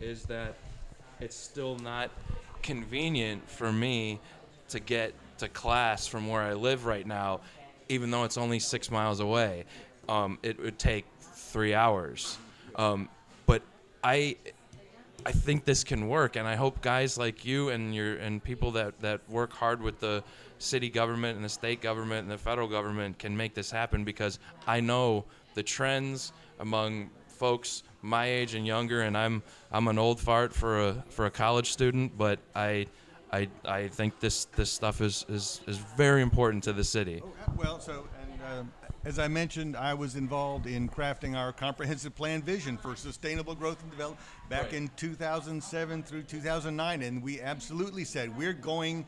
is 0.00 0.24
that 0.24 0.54
it's 1.20 1.36
still 1.36 1.76
not 1.76 2.10
convenient 2.62 3.48
for 3.48 3.72
me 3.72 4.20
to 4.68 4.80
get 4.80 5.14
to 5.38 5.48
class 5.48 6.06
from 6.06 6.28
where 6.28 6.42
I 6.42 6.54
live 6.54 6.84
right 6.84 7.06
now 7.06 7.40
even 7.88 8.10
though 8.10 8.24
it's 8.24 8.38
only 8.38 8.58
six 8.58 8.90
miles 8.90 9.20
away, 9.20 9.64
um, 10.08 10.38
it 10.42 10.58
would 10.60 10.78
take 10.78 11.04
three 11.20 11.74
hours. 11.74 12.38
Um, 12.76 13.08
but 13.46 13.62
I, 14.04 14.36
I 15.26 15.32
think 15.32 15.64
this 15.64 15.84
can 15.84 16.08
work, 16.08 16.36
and 16.36 16.46
I 16.46 16.54
hope 16.56 16.80
guys 16.80 17.18
like 17.18 17.44
you 17.44 17.70
and 17.70 17.94
your 17.94 18.16
and 18.16 18.42
people 18.42 18.70
that 18.72 19.00
that 19.00 19.20
work 19.28 19.52
hard 19.52 19.82
with 19.82 20.00
the 20.00 20.22
city 20.58 20.88
government 20.88 21.36
and 21.36 21.44
the 21.44 21.48
state 21.48 21.80
government 21.80 22.22
and 22.22 22.30
the 22.30 22.38
federal 22.38 22.68
government 22.68 23.18
can 23.18 23.36
make 23.36 23.54
this 23.54 23.70
happen 23.70 24.04
because 24.04 24.38
I 24.66 24.80
know 24.80 25.24
the 25.54 25.62
trends 25.62 26.32
among 26.58 27.10
folks 27.26 27.84
my 28.02 28.26
age 28.26 28.54
and 28.54 28.66
younger, 28.66 29.02
and 29.02 29.16
I'm 29.16 29.42
I'm 29.72 29.88
an 29.88 29.98
old 29.98 30.20
fart 30.20 30.52
for 30.52 30.88
a 30.88 31.04
for 31.08 31.26
a 31.26 31.30
college 31.30 31.72
student, 31.72 32.16
but 32.16 32.38
I 32.54 32.86
I, 33.32 33.48
I 33.64 33.88
think 33.88 34.20
this, 34.20 34.46
this 34.56 34.70
stuff 34.70 35.00
is, 35.00 35.26
is, 35.28 35.60
is 35.66 35.78
very 35.78 36.22
important 36.22 36.64
to 36.64 36.72
the 36.72 36.84
city. 36.84 37.20
Oh, 37.22 37.32
well, 37.56 37.80
so, 37.80 38.08
and 38.22 38.42
uh, 38.42 38.88
as 39.04 39.18
I 39.18 39.28
mentioned, 39.28 39.76
I 39.76 39.94
was 39.94 40.16
involved 40.16 40.66
in 40.66 40.88
crafting 40.88 41.36
our 41.36 41.52
comprehensive 41.52 42.14
plan 42.14 42.42
vision 42.42 42.76
for 42.76 42.96
sustainable 42.96 43.54
growth 43.54 43.82
and 43.82 43.90
development 43.90 44.20
back 44.48 44.64
right. 44.64 44.74
in 44.74 44.90
2007 44.96 46.02
through 46.02 46.22
2009. 46.22 47.02
And 47.02 47.22
we 47.22 47.40
absolutely 47.40 48.04
said 48.04 48.36
we're 48.36 48.52
going 48.52 49.06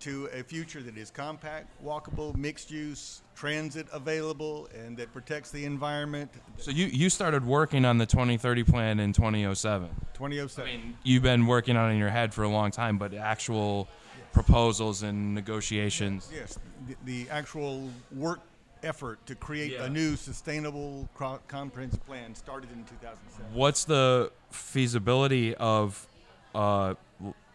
to 0.00 0.28
a 0.32 0.42
future 0.42 0.82
that 0.82 0.96
is 0.96 1.10
compact, 1.10 1.68
walkable, 1.84 2.36
mixed 2.36 2.70
use, 2.70 3.22
transit 3.34 3.86
available, 3.92 4.68
and 4.74 4.96
that 4.96 5.12
protects 5.12 5.50
the 5.50 5.64
environment. 5.64 6.30
So 6.58 6.70
you, 6.70 6.86
you 6.86 7.10
started 7.10 7.44
working 7.44 7.84
on 7.84 7.98
the 7.98 8.06
2030 8.06 8.64
plan 8.64 9.00
in 9.00 9.12
2007. 9.12 9.88
2007. 10.14 10.70
I 10.70 10.76
mean, 10.76 10.96
you've 11.02 11.22
been 11.22 11.46
working 11.46 11.76
on 11.76 11.90
it 11.90 11.94
in 11.94 11.98
your 11.98 12.10
head 12.10 12.32
for 12.34 12.42
a 12.44 12.48
long 12.48 12.70
time, 12.70 12.98
but 12.98 13.14
actual 13.14 13.88
proposals 14.32 15.02
and 15.02 15.34
negotiations. 15.34 16.30
Yes, 16.34 16.58
the, 16.86 16.96
the 17.04 17.30
actual 17.30 17.88
work 18.14 18.40
effort 18.82 19.24
to 19.26 19.34
create 19.34 19.72
Yeah. 19.72 19.84
a 19.84 19.88
new 19.88 20.16
sustainable 20.16 21.08
comprehensive 21.48 22.04
plan 22.06 22.34
started 22.34 22.70
in 22.70 22.84
2007. 22.84 23.54
What's 23.54 23.84
the 23.84 24.30
feasibility 24.50 25.54
of 25.54 26.06
uh, 26.54 26.94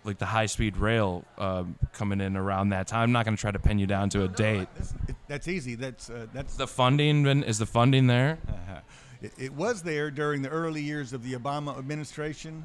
like 0.03 0.17
the 0.17 0.25
high 0.25 0.47
speed 0.47 0.77
rail 0.77 1.23
um, 1.37 1.75
coming 1.93 2.21
in 2.21 2.35
around 2.35 2.69
that 2.69 2.87
time? 2.87 3.03
I'm 3.03 3.11
not 3.11 3.25
going 3.25 3.35
to 3.35 3.41
try 3.41 3.51
to 3.51 3.59
pin 3.59 3.79
you 3.79 3.87
down 3.87 4.09
to 4.09 4.23
a 4.23 4.27
date. 4.27 4.67
That's, 4.75 4.93
that's 5.27 5.47
easy. 5.47 5.75
That's 5.75 6.09
uh, 6.09 6.27
that's 6.33 6.55
The 6.55 6.67
funding 6.67 7.23
been, 7.23 7.43
is 7.43 7.59
the 7.59 7.65
funding 7.65 8.07
there? 8.07 8.37
Uh-huh. 8.47 8.79
It, 9.21 9.33
it 9.37 9.53
was 9.53 9.81
there 9.83 10.11
during 10.11 10.41
the 10.41 10.49
early 10.49 10.81
years 10.81 11.13
of 11.13 11.23
the 11.23 11.33
Obama 11.33 11.77
administration, 11.77 12.63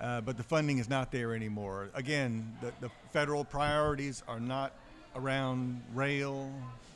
uh, 0.00 0.20
but 0.22 0.36
the 0.36 0.42
funding 0.42 0.78
is 0.78 0.88
not 0.88 1.12
there 1.12 1.34
anymore. 1.34 1.90
Again, 1.94 2.56
the, 2.62 2.72
the 2.80 2.90
federal 3.12 3.44
priorities 3.44 4.22
are 4.26 4.40
not 4.40 4.72
around 5.14 5.82
rail 5.94 6.50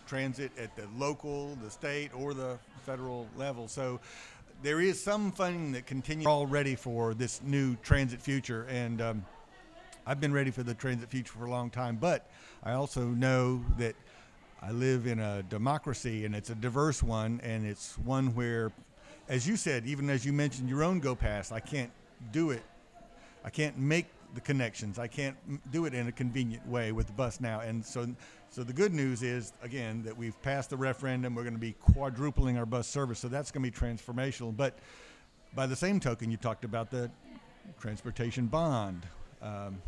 transit 0.06 0.52
at 0.58 0.74
the 0.76 0.86
local, 0.96 1.56
the 1.62 1.70
state, 1.70 2.10
or 2.14 2.32
the 2.32 2.58
federal 2.84 3.26
level. 3.36 3.68
So 3.68 4.00
there 4.62 4.80
is 4.80 5.02
some 5.02 5.32
funding 5.32 5.72
that 5.72 5.86
continues 5.86 6.26
all 6.26 6.46
ready 6.46 6.76
for 6.76 7.12
this 7.12 7.42
new 7.42 7.76
transit 7.82 8.22
future, 8.22 8.66
and 8.70 9.02
um, 9.02 9.26
I've 10.08 10.20
been 10.20 10.32
ready 10.32 10.52
for 10.52 10.62
the 10.62 10.72
transit 10.72 11.10
future 11.10 11.32
for 11.32 11.46
a 11.46 11.50
long 11.50 11.68
time. 11.68 11.96
But 11.96 12.30
I 12.62 12.72
also 12.72 13.06
know 13.06 13.64
that 13.76 13.96
I 14.62 14.70
live 14.70 15.08
in 15.08 15.18
a 15.18 15.42
democracy 15.42 16.24
and 16.24 16.34
it's 16.34 16.50
a 16.50 16.54
diverse 16.54 17.02
one, 17.02 17.40
and 17.42 17.66
it's 17.66 17.98
one 17.98 18.34
where, 18.34 18.72
as 19.28 19.48
you 19.48 19.56
said, 19.56 19.84
even 19.86 20.08
as 20.08 20.24
you 20.24 20.32
mentioned 20.32 20.68
your 20.68 20.84
own 20.84 21.00
Go 21.00 21.16
Pass, 21.16 21.50
I 21.50 21.58
can't 21.58 21.90
do 22.30 22.50
it. 22.50 22.62
I 23.44 23.50
can't 23.50 23.76
make 23.78 24.06
the 24.34 24.40
connections. 24.40 24.98
I 24.98 25.08
can't 25.08 25.36
do 25.72 25.86
it 25.86 25.94
in 25.94 26.06
a 26.06 26.12
convenient 26.12 26.66
way 26.68 26.92
with 26.92 27.08
the 27.08 27.12
bus 27.12 27.40
now. 27.40 27.60
And 27.60 27.84
so, 27.84 28.06
so 28.50 28.62
the 28.62 28.72
good 28.72 28.94
news 28.94 29.22
is 29.24 29.52
again 29.62 30.04
that 30.04 30.16
we've 30.16 30.40
passed 30.42 30.70
the 30.70 30.76
referendum. 30.76 31.34
We're 31.34 31.42
going 31.42 31.54
to 31.54 31.60
be 31.60 31.72
quadrupling 31.72 32.58
our 32.58 32.66
bus 32.66 32.86
service, 32.86 33.18
so 33.18 33.26
that's 33.26 33.50
going 33.50 33.64
to 33.64 33.70
be 33.70 33.76
transformational. 33.76 34.56
But 34.56 34.78
by 35.54 35.66
the 35.66 35.76
same 35.76 35.98
token, 35.98 36.30
you 36.30 36.36
talked 36.36 36.64
about 36.64 36.90
the 36.90 37.10
transportation 37.80 38.46
bond. 38.46 39.04
Um, 39.42 39.82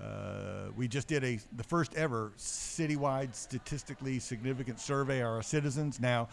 uh, 0.00 0.70
we 0.76 0.88
just 0.88 1.08
did 1.08 1.22
a 1.24 1.38
the 1.56 1.62
first 1.62 1.94
ever 1.94 2.32
citywide 2.36 3.34
statistically 3.34 4.18
significant 4.18 4.80
survey 4.80 5.20
of 5.20 5.28
our 5.28 5.42
citizens. 5.42 6.00
Now, 6.00 6.28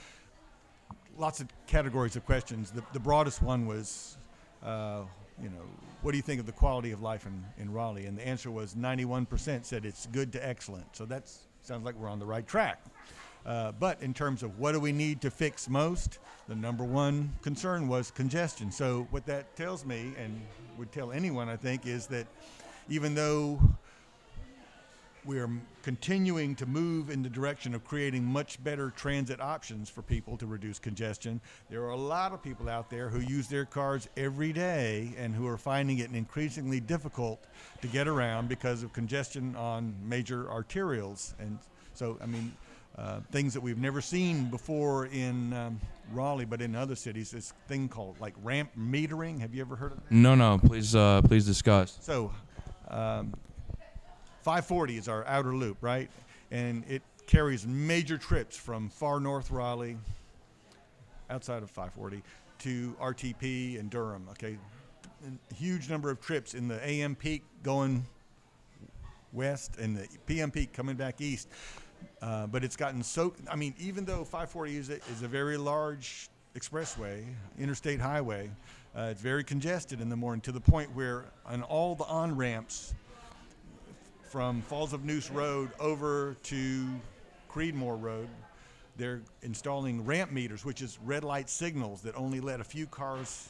lots 1.18 1.40
of 1.40 1.48
categories 1.68 2.16
of 2.16 2.26
questions. 2.26 2.72
The, 2.72 2.84
the 2.94 3.00
broadest 3.00 3.42
one 3.42 3.66
was, 3.66 4.18
uh, 4.64 5.02
you 5.42 5.50
know, 5.50 5.64
what 6.02 6.12
do 6.12 6.18
you 6.18 6.24
think 6.24 6.40
of 6.40 6.46
the 6.46 6.52
quality 6.52 6.92
of 6.92 7.02
life 7.02 7.26
in, 7.26 7.44
in 7.58 7.72
Raleigh? 7.72 8.08
And 8.08 8.18
the 8.18 8.28
answer 8.28 8.50
was 8.50 8.74
91% 8.74 9.64
said 9.66 9.86
it's 9.86 10.08
good 10.08 10.32
to 10.34 10.48
excellent. 10.48 10.96
So 10.96 11.06
that 11.06 11.32
sounds 11.62 11.86
like 11.86 11.96
we're 11.96 12.10
on 12.10 12.20
the 12.20 12.26
right 12.26 12.48
track. 12.48 12.84
Uh, 13.46 13.72
but 13.74 14.02
in 14.02 14.14
terms 14.14 14.44
of 14.44 14.60
what 14.60 14.72
do 14.74 14.80
we 14.80 14.92
need 14.92 15.22
to 15.22 15.32
fix 15.32 15.68
most, 15.68 16.20
the 16.48 16.56
number 16.56 16.84
one 16.84 17.34
concern 17.42 17.88
was 17.88 18.12
congestion. 18.12 18.72
So 18.72 19.08
what 19.10 19.26
that 19.26 19.56
tells 19.56 19.86
me, 19.86 20.14
and 20.18 20.42
would 20.78 20.92
tell 20.92 21.12
anyone, 21.12 21.50
I 21.50 21.56
think, 21.56 21.88
is 21.88 22.08
that 22.08 22.28
even 22.92 23.16
though 23.16 23.58
we 25.24 25.40
are 25.40 25.50
continuing 25.82 26.56
to 26.56 26.66
move 26.66 27.10
in 27.10 27.24
the 27.24 27.30
direction 27.30 27.74
of 27.74 27.86
creating 27.86 28.26
much 28.26 28.62
better 28.66 28.90
transit 28.90 29.40
options 29.40 29.90
for 29.90 30.02
people 30.02 30.36
to 30.36 30.46
reduce 30.46 30.78
congestion. 30.78 31.40
There 31.70 31.84
are 31.84 31.92
a 31.92 31.96
lot 31.96 32.34
of 32.34 32.44
people 32.44 32.68
out 32.68 32.90
there 32.90 33.08
who 33.08 33.22
use 33.22 33.48
their 33.48 33.64
cars 33.64 34.10
every 34.18 34.52
day 34.52 35.14
and 35.18 35.34
who 35.34 35.48
are 35.48 35.58
finding 35.58 36.00
it 36.00 36.12
increasingly 36.12 36.82
difficult 36.82 37.46
to 37.82 37.88
get 37.88 38.10
around 38.10 38.50
because 38.50 38.84
of 38.84 38.92
congestion 38.92 39.56
on 39.56 39.96
major 40.04 40.46
arterials. 40.46 41.34
And 41.40 41.60
so, 41.94 42.18
I 42.22 42.26
mean, 42.26 42.52
uh, 42.98 43.22
things 43.32 43.54
that 43.54 43.62
we've 43.62 43.78
never 43.78 44.02
seen 44.02 44.50
before 44.50 45.06
in 45.08 45.54
um, 45.54 45.80
Raleigh, 46.12 46.46
but 46.46 46.62
in 46.62 46.76
other 46.76 46.96
cities, 46.96 47.32
this 47.32 47.54
thing 47.68 47.88
called 47.88 48.20
like 48.20 48.34
ramp 48.44 48.70
metering. 48.78 49.40
Have 49.40 49.56
you 49.56 49.62
ever 49.62 49.76
heard 49.76 49.94
of 49.94 49.98
that? 50.04 50.12
No, 50.12 50.36
no. 50.36 50.60
Please, 50.60 50.94
uh, 50.94 51.22
please 51.24 51.46
discuss. 51.46 51.98
So, 52.02 52.34
um, 52.92 53.34
540 54.42 54.98
is 54.98 55.08
our 55.08 55.26
outer 55.26 55.56
loop, 55.56 55.78
right? 55.82 56.10
And 56.52 56.84
it 56.88 57.02
carries 57.26 57.66
major 57.66 58.18
trips 58.18 58.58
from 58.58 58.90
far 58.90 59.20
north 59.20 59.50
Raleigh, 59.52 59.98
outside 61.30 61.64
of 61.64 61.72
540, 61.72 62.22
to 62.60 62.96
RTP 63.02 63.80
and 63.80 63.90
Durham. 63.90 64.28
Okay, 64.32 64.58
a 65.26 65.54
huge 65.54 65.90
number 65.90 66.12
of 66.12 66.20
trips 66.20 66.54
in 66.54 66.68
the 66.68 66.86
AM 66.86 67.16
peak 67.16 67.44
going 67.64 68.06
west 69.34 69.78
and 69.78 69.96
the 69.96 70.08
PM 70.26 70.52
peak 70.52 70.74
coming 70.74 70.96
back 70.96 71.22
east. 71.22 71.48
Uh, 72.22 72.48
but 72.48 72.64
it's 72.64 72.76
gotten 72.76 73.04
so. 73.04 73.34
I 73.50 73.56
mean, 73.56 73.74
even 73.80 74.06
though 74.06 74.24
540 74.24 74.78
is 74.78 74.90
a, 74.90 74.96
is 75.12 75.22
a 75.24 75.28
very 75.28 75.58
large 75.58 76.30
expressway, 76.56 77.24
interstate 77.60 78.02
highway, 78.02 78.50
uh, 78.96 79.10
it's 79.12 79.22
very 79.22 79.44
congested 79.44 80.02
in 80.02 80.10
the 80.10 80.16
morning 80.16 80.42
to 80.42 80.52
the 80.52 80.60
point 80.60 80.94
where 80.94 81.26
on 81.46 81.64
all 81.64 81.96
the 81.96 82.04
on 82.06 82.36
ramps 82.36 82.94
from 84.24 84.62
Falls 84.64 84.94
of 84.94 85.06
Neuse 85.06 85.30
Road 85.32 85.72
over 85.80 86.36
to 86.44 86.88
Creedmoor 87.50 88.02
Road, 88.02 88.28
they're 88.98 89.22
installing 89.44 90.06
ramp 90.06 90.32
meters, 90.32 90.66
which 90.66 90.82
is 90.82 91.00
red 91.06 91.24
light 91.24 91.50
signals 91.50 92.02
that 92.02 92.16
only 92.16 92.40
let 92.40 92.60
a 92.60 92.64
few 92.64 92.86
cars 92.86 93.50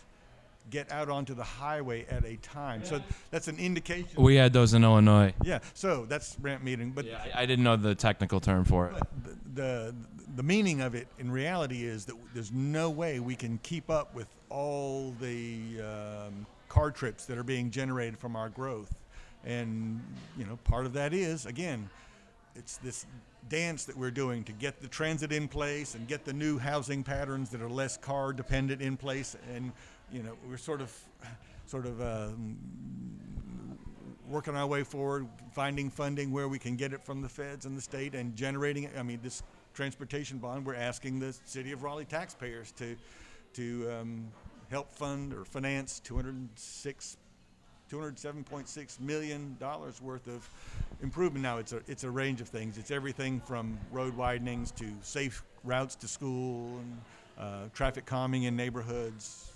get 0.70 0.91
out 0.91 1.10
onto 1.10 1.34
the 1.34 1.44
highway 1.44 2.06
at 2.10 2.24
a 2.24 2.38
time. 2.38 2.84
So 2.86 3.01
that's 3.30 3.48
an 3.48 3.58
indication. 3.58 4.22
We 4.22 4.36
had 4.36 4.53
those 4.53 4.74
in 4.74 4.84
Illinois. 4.84 5.34
yeah, 5.44 5.60
so 5.74 6.06
that's 6.06 6.38
ramp 6.39 6.63
metering. 6.63 6.94
But 6.96 7.06
Yeah, 7.06 7.24
I, 7.36 7.41
I 7.41 7.46
didn't 7.46 7.63
know 7.63 7.75
the 7.75 7.96
technical 7.96 8.39
term 8.39 8.63
for 8.63 8.88
it. 8.88 9.03
the, 9.24 9.62
the 9.62 9.96
the 10.38 10.44
meaning 10.44 10.80
of 10.80 10.96
it 10.96 11.08
in 11.20 11.30
reality 11.30 11.84
is 11.84 12.06
that 12.06 12.15
there's 12.34 12.51
no 12.53 12.89
way 12.89 13.20
we 13.20 13.36
can 13.36 13.60
keep 13.63 13.89
up 13.89 14.15
with 14.15 14.30
all 14.50 15.13
the 15.20 15.82
um, 15.82 16.46
car 16.70 16.89
trips 16.91 17.25
that 17.25 17.38
are 17.38 17.44
being 17.44 17.70
generated 17.70 18.18
from 18.18 18.38
our 18.38 18.48
growth, 18.48 18.96
and 19.44 20.01
you 20.38 20.46
know 20.46 20.58
part 20.63 20.86
of 20.86 20.94
that 20.94 21.13
is 21.13 21.46
again, 21.46 21.89
it's 22.56 22.77
this 22.77 23.06
dance 23.50 23.86
that 23.86 23.98
we're 23.98 24.12
doing 24.12 24.44
to 24.46 24.51
get 24.53 24.80
the 24.82 24.88
transit 24.88 25.32
in 25.32 25.48
place 25.48 25.96
and 25.96 26.08
get 26.08 26.24
the 26.24 26.32
new 26.32 26.58
housing 26.60 27.03
patterns 27.03 27.50
that 27.50 27.62
are 27.62 27.70
less 27.70 27.98
car 27.98 28.32
dependent 28.32 28.82
in 28.82 28.96
place, 28.96 29.36
and 29.53 29.72
you 30.12 30.24
know 30.24 30.36
we're 30.50 30.58
sort 30.58 30.82
of 30.82 30.96
sort 31.65 31.86
of. 31.86 32.01
Um, 32.01 32.58
working 34.32 34.56
our 34.56 34.65
way 34.65 34.82
forward, 34.82 35.27
finding 35.51 35.89
funding 35.89 36.32
where 36.32 36.48
we 36.48 36.58
can 36.58 36.77
get 36.77 36.94
it 36.94 37.03
from 37.03 37.22
the 37.22 37.27
feds 37.27 37.65
and 37.65 37.77
the 37.77 37.82
state, 37.82 38.15
and 38.15 38.34
generating. 38.34 38.89
I 38.98 39.03
mean, 39.03 39.20
this 39.22 39.44
transportation 39.74 40.38
bond, 40.38 40.65
we're 40.65 40.75
asking 40.75 41.20
the 41.20 41.36
city 41.44 41.74
of 41.74 41.84
Raleigh 41.84 42.06
taxpayers 42.06 42.72
to 42.74 42.96
to 43.53 43.91
um, 43.91 44.27
help 44.70 44.91
fund 44.91 45.34
or 45.34 45.46
finance 45.46 46.00
206. 46.00 47.18
207.6 47.91 49.01
million 49.01 49.58
dollars 49.60 50.01
worth 50.01 50.25
of 50.30 50.50
improvement. 51.03 51.44
Now 51.44 51.58
it's 51.58 51.74
a 51.74 51.82
it's 51.88 52.06
a 52.06 52.10
range 52.10 52.39
of 52.39 52.48
things. 52.48 52.77
It's 52.77 52.89
everything 52.89 53.41
from 53.41 53.77
road 53.91 54.15
widenings 54.15 54.72
to 54.75 54.86
safe 55.01 55.44
routes 55.65 55.96
to 55.96 56.08
school 56.08 56.80
and 56.80 57.01
uh, 57.38 57.70
traffic 57.74 58.06
calming 58.06 58.44
in 58.44 58.56
neighborhoods, 58.56 59.50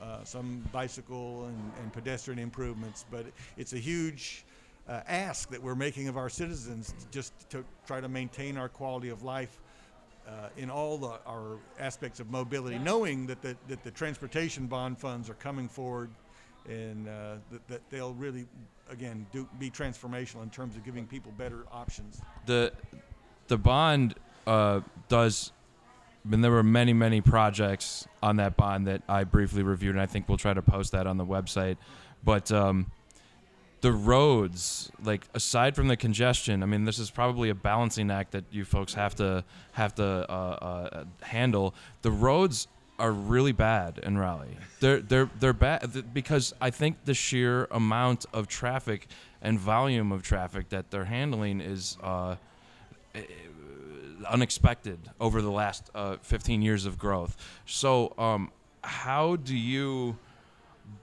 uh, 0.00 0.24
some 0.24 0.64
bicycle 0.72 1.44
and, 1.46 1.72
and 1.80 1.92
pedestrian 1.92 2.38
improvements, 2.38 3.04
but 3.10 3.26
it's 3.56 3.72
a 3.72 3.78
huge 3.78 4.44
uh, 4.88 5.00
ask 5.06 5.50
that 5.50 5.62
we're 5.62 5.74
making 5.74 6.08
of 6.08 6.16
our 6.16 6.28
citizens 6.30 6.94
just 7.10 7.32
to 7.50 7.64
try 7.86 8.00
to 8.00 8.08
maintain 8.08 8.56
our 8.56 8.68
quality 8.68 9.10
of 9.10 9.22
life 9.22 9.60
uh, 10.26 10.48
in 10.56 10.70
all 10.70 10.98
the, 10.98 11.18
our 11.26 11.58
aspects 11.78 12.20
of 12.20 12.30
mobility, 12.30 12.78
knowing 12.78 13.26
that 13.26 13.40
the, 13.42 13.56
that 13.66 13.82
the 13.82 13.90
transportation 13.90 14.66
bond 14.66 14.98
funds 14.98 15.28
are 15.30 15.34
coming 15.34 15.68
forward 15.68 16.10
and 16.68 17.08
uh, 17.08 17.36
that, 17.50 17.66
that 17.68 17.90
they'll 17.90 18.14
really, 18.14 18.46
again, 18.90 19.26
do, 19.32 19.48
be 19.58 19.70
transformational 19.70 20.42
in 20.42 20.50
terms 20.50 20.76
of 20.76 20.84
giving 20.84 21.06
people 21.06 21.32
better 21.38 21.64
options. 21.72 22.20
the 22.46 22.72
the 23.48 23.56
bond 23.56 24.14
uh, 24.46 24.80
does. 25.08 25.52
I 26.24 26.30
mean, 26.30 26.40
there 26.40 26.50
were 26.50 26.62
many, 26.62 26.92
many 26.92 27.20
projects 27.20 28.06
on 28.22 28.36
that 28.36 28.56
bond 28.56 28.86
that 28.86 29.02
I 29.08 29.24
briefly 29.24 29.62
reviewed, 29.62 29.94
and 29.94 30.02
I 30.02 30.06
think 30.06 30.28
we'll 30.28 30.38
try 30.38 30.52
to 30.52 30.62
post 30.62 30.92
that 30.92 31.06
on 31.06 31.16
the 31.16 31.24
website. 31.24 31.76
But 32.24 32.50
um, 32.52 32.90
the 33.80 33.92
roads, 33.92 34.90
like 35.02 35.26
aside 35.34 35.76
from 35.76 35.88
the 35.88 35.96
congestion, 35.96 36.62
I 36.62 36.66
mean, 36.66 36.84
this 36.84 36.98
is 36.98 37.10
probably 37.10 37.48
a 37.48 37.54
balancing 37.54 38.10
act 38.10 38.32
that 38.32 38.44
you 38.50 38.64
folks 38.64 38.94
have 38.94 39.14
to 39.16 39.44
have 39.72 39.94
to 39.96 40.04
uh, 40.04 40.32
uh, 40.32 41.04
handle. 41.22 41.74
The 42.02 42.10
roads 42.10 42.66
are 42.98 43.12
really 43.12 43.52
bad 43.52 44.00
in 44.02 44.18
Raleigh. 44.18 44.56
They're 44.80 45.00
they're 45.00 45.30
they're 45.38 45.52
bad 45.52 46.12
because 46.12 46.54
I 46.60 46.70
think 46.70 47.04
the 47.04 47.14
sheer 47.14 47.68
amount 47.70 48.26
of 48.32 48.48
traffic 48.48 49.06
and 49.40 49.58
volume 49.58 50.10
of 50.10 50.22
traffic 50.22 50.70
that 50.70 50.90
they're 50.90 51.04
handling 51.04 51.60
is. 51.60 51.96
Uh, 52.02 52.36
unexpected 54.26 54.98
over 55.20 55.42
the 55.42 55.50
last 55.50 55.90
uh, 55.94 56.16
15 56.22 56.62
years 56.62 56.86
of 56.86 56.98
growth. 56.98 57.36
So, 57.66 58.14
um, 58.18 58.50
how 58.82 59.36
do 59.36 59.56
you 59.56 60.16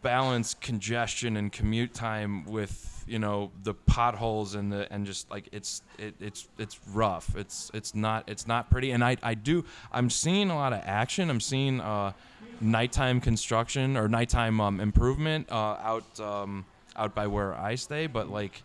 balance 0.02 0.54
congestion 0.56 1.38
and 1.38 1.52
commute 1.52 1.94
time 1.94 2.46
with 2.46 3.04
you 3.08 3.20
know 3.20 3.52
the 3.64 3.74
potholes 3.74 4.56
and 4.56 4.72
the 4.72 4.92
and 4.92 5.06
just 5.06 5.30
like 5.30 5.48
it's 5.52 5.82
it, 5.98 6.16
it's 6.20 6.48
it's 6.58 6.80
rough. 6.92 7.36
It's 7.36 7.70
it's 7.74 7.94
not 7.94 8.24
it's 8.28 8.48
not 8.48 8.70
pretty. 8.70 8.92
And 8.92 9.04
I, 9.04 9.18
I 9.22 9.36
do 9.36 9.66
I'm 9.92 10.10
seeing 10.10 10.50
a 10.50 10.56
lot 10.56 10.74
of 10.74 10.82
action. 10.84 11.30
I'm 11.30 11.40
seeing 11.40 11.82
uh, 11.82 12.14
nighttime 12.62 13.22
construction 13.22 13.96
or 13.98 14.08
nighttime 14.08 14.60
um, 14.60 14.80
improvement 14.80 15.52
uh, 15.52 15.78
out 15.82 16.20
um, 16.20 16.66
out 16.96 17.14
by 17.14 17.28
where 17.28 17.54
I 17.54 17.76
stay. 17.76 18.08
But 18.08 18.30
like 18.30 18.64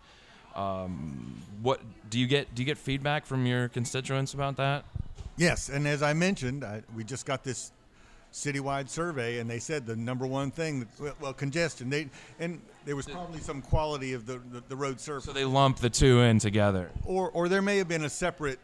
um, 0.55 1.41
what 1.61 1.81
do 2.09 2.19
you 2.19 2.27
get 2.27 2.53
do 2.55 2.61
you 2.61 2.65
get 2.65 2.77
feedback 2.77 3.25
from 3.25 3.45
your 3.45 3.69
constituents 3.69 4.33
about 4.33 4.57
that 4.57 4.85
Yes, 5.37 5.69
and 5.69 5.87
as 5.87 6.03
I 6.03 6.13
mentioned, 6.13 6.63
I, 6.63 6.83
we 6.95 7.03
just 7.03 7.25
got 7.25 7.43
this 7.43 7.71
citywide 8.31 8.89
survey, 8.89 9.39
and 9.39 9.49
they 9.49 9.57
said 9.57 9.85
the 9.85 9.95
number 9.95 10.27
one 10.27 10.51
thing, 10.51 10.87
well, 10.99 11.15
well 11.19 11.33
congestion. 11.33 11.89
They 11.89 12.09
and 12.39 12.61
there 12.85 12.95
was 12.95 13.07
probably 13.07 13.39
some 13.39 13.61
quality 13.61 14.13
of 14.13 14.25
the 14.25 14.39
the, 14.51 14.63
the 14.69 14.75
road 14.75 14.99
surface, 14.99 15.25
so 15.25 15.33
they 15.33 15.45
lump 15.45 15.77
the 15.77 15.89
two 15.89 16.21
in 16.21 16.37
together 16.37 16.91
or 17.05 17.31
or 17.31 17.49
there 17.49 17.61
may 17.61 17.77
have 17.77 17.87
been 17.87 18.03
a 18.03 18.09
separate 18.09 18.59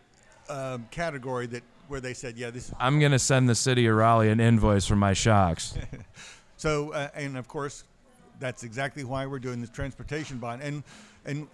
um, 0.50 0.88
category 0.92 1.48
that 1.48 1.64
where 1.88 2.02
they 2.02 2.14
said, 2.14 2.38
yeah, 2.38 2.50
this. 2.50 2.72
I'm 2.80 3.00
gonna 3.00 3.18
send 3.18 3.50
the 3.50 3.56
city 3.56 3.88
of 3.88 3.96
Raleigh 3.96 4.30
an 4.30 4.40
invoice 4.40 4.86
for 4.86 4.96
my 4.96 5.14
shocks 5.14 5.78
So 6.58 6.92
uh, 6.92 7.10
and 7.16 7.38
of 7.38 7.48
course, 7.48 7.86
that's 8.40 8.64
exactly 8.64 9.04
why 9.04 9.26
we're 9.26 9.40
doing 9.40 9.62
this 9.62 9.70
transportation 9.70 10.38
bond. 10.38 10.62
And 10.62 10.84
and 11.26 11.48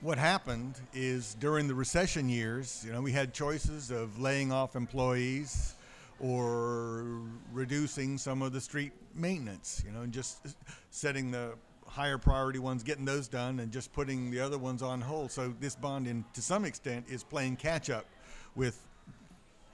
what 0.00 0.18
happened 0.18 0.76
is 0.94 1.34
during 1.34 1.66
the 1.66 1.74
recession 1.74 2.28
years, 2.28 2.84
you 2.86 2.92
know, 2.92 3.00
we 3.00 3.12
had 3.12 3.34
choices 3.34 3.90
of 3.90 4.20
laying 4.20 4.52
off 4.52 4.76
employees 4.76 5.74
or 6.20 7.20
reducing 7.52 8.18
some 8.18 8.42
of 8.42 8.52
the 8.52 8.60
street 8.60 8.92
maintenance, 9.14 9.82
you 9.84 9.92
know, 9.92 10.02
and 10.02 10.12
just 10.12 10.56
setting 10.90 11.30
the 11.30 11.52
higher 11.86 12.18
priority 12.18 12.58
ones, 12.58 12.82
getting 12.82 13.04
those 13.04 13.28
done, 13.28 13.60
and 13.60 13.72
just 13.72 13.92
putting 13.92 14.30
the 14.30 14.38
other 14.38 14.58
ones 14.58 14.82
on 14.82 15.00
hold. 15.00 15.32
So 15.32 15.54
this 15.58 15.74
bond, 15.74 16.06
in 16.06 16.24
to 16.34 16.42
some 16.42 16.64
extent, 16.64 17.06
is 17.08 17.24
playing 17.24 17.56
catch 17.56 17.90
up 17.90 18.06
with 18.54 18.80